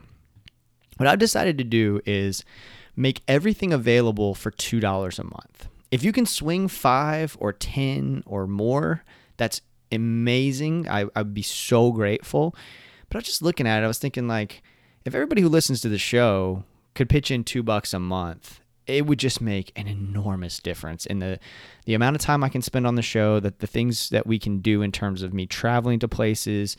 [0.98, 2.44] What I've decided to do is
[2.96, 5.68] make everything available for $2 a month.
[5.92, 9.04] If you can swing five or 10 or more,
[9.38, 9.62] that's
[9.96, 10.88] amazing.
[10.88, 12.56] I, I'd be so grateful.
[13.10, 14.62] But I was just looking at it, I was thinking, like,
[15.06, 19.06] if everybody who listens to the show could pitch in two bucks a month, it
[19.06, 21.40] would just make an enormous difference in the
[21.86, 24.38] the amount of time I can spend on the show, that the things that we
[24.40, 26.78] can do in terms of me traveling to places,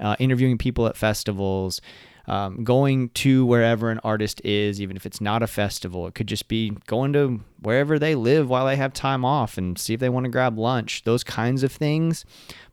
[0.00, 1.80] uh, interviewing people at festivals,
[2.26, 6.06] um, going to wherever an artist is, even if it's not a festival.
[6.06, 9.78] It could just be going to wherever they live while they have time off and
[9.78, 12.24] see if they want to grab lunch, those kinds of things.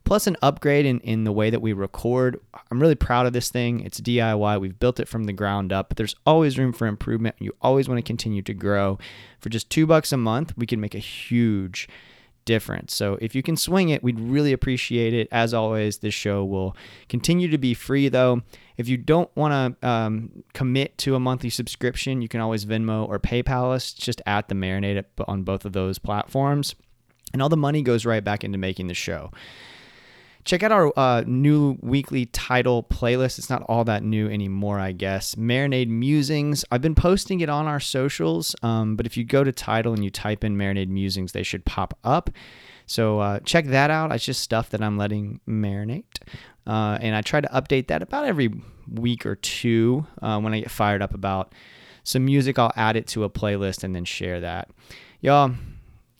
[0.04, 2.40] Plus, an upgrade in, in the way that we record.
[2.70, 3.80] I'm really proud of this thing.
[3.80, 4.60] It's DIY.
[4.60, 7.36] We've built it from the ground up, but there's always room for improvement.
[7.38, 8.98] You always want to continue to grow.
[9.38, 11.88] For just two bucks a month, we can make a huge
[12.44, 12.94] difference.
[12.94, 15.28] So if you can swing it, we'd really appreciate it.
[15.30, 16.76] As always, this show will
[17.08, 18.42] continue to be free though.
[18.76, 23.08] If you don't want to um, commit to a monthly subscription, you can always Venmo
[23.08, 26.74] or PayPal us just at the marinade on both of those platforms.
[27.32, 29.30] And all the money goes right back into making the show.
[30.44, 33.38] Check out our uh, new weekly Tidal playlist.
[33.38, 35.36] It's not all that new anymore, I guess.
[35.36, 36.64] Marinade Musings.
[36.70, 40.02] I've been posting it on our socials, um, but if you go to Tidal and
[40.02, 42.30] you type in Marinade Musings, they should pop up.
[42.86, 44.10] So uh, check that out.
[44.12, 46.04] It's just stuff that I'm letting marinate.
[46.66, 48.50] Uh, and I try to update that about every
[48.92, 51.54] week or two uh, when I get fired up about
[52.04, 52.58] some music.
[52.58, 54.70] I'll add it to a playlist and then share that.
[55.20, 55.54] Y'all,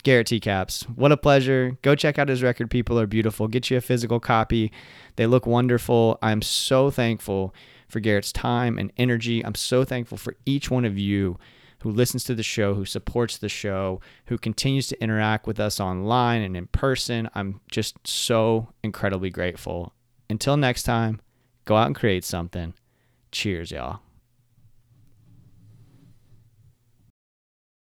[0.02, 0.40] Garrett T.
[0.40, 1.78] Capps, what a pleasure.
[1.82, 2.70] Go check out his record.
[2.70, 3.46] People are beautiful.
[3.46, 4.72] Get you a physical copy.
[5.16, 6.18] They look wonderful.
[6.20, 7.54] I'm so thankful
[7.88, 9.44] for Garrett's time and energy.
[9.44, 11.38] I'm so thankful for each one of you
[11.82, 15.78] who listens to the show, who supports the show, who continues to interact with us
[15.78, 17.28] online and in person.
[17.34, 19.92] I'm just so incredibly grateful.
[20.30, 21.20] Until next time,
[21.64, 22.74] go out and create something.
[23.30, 24.00] Cheers, y'all.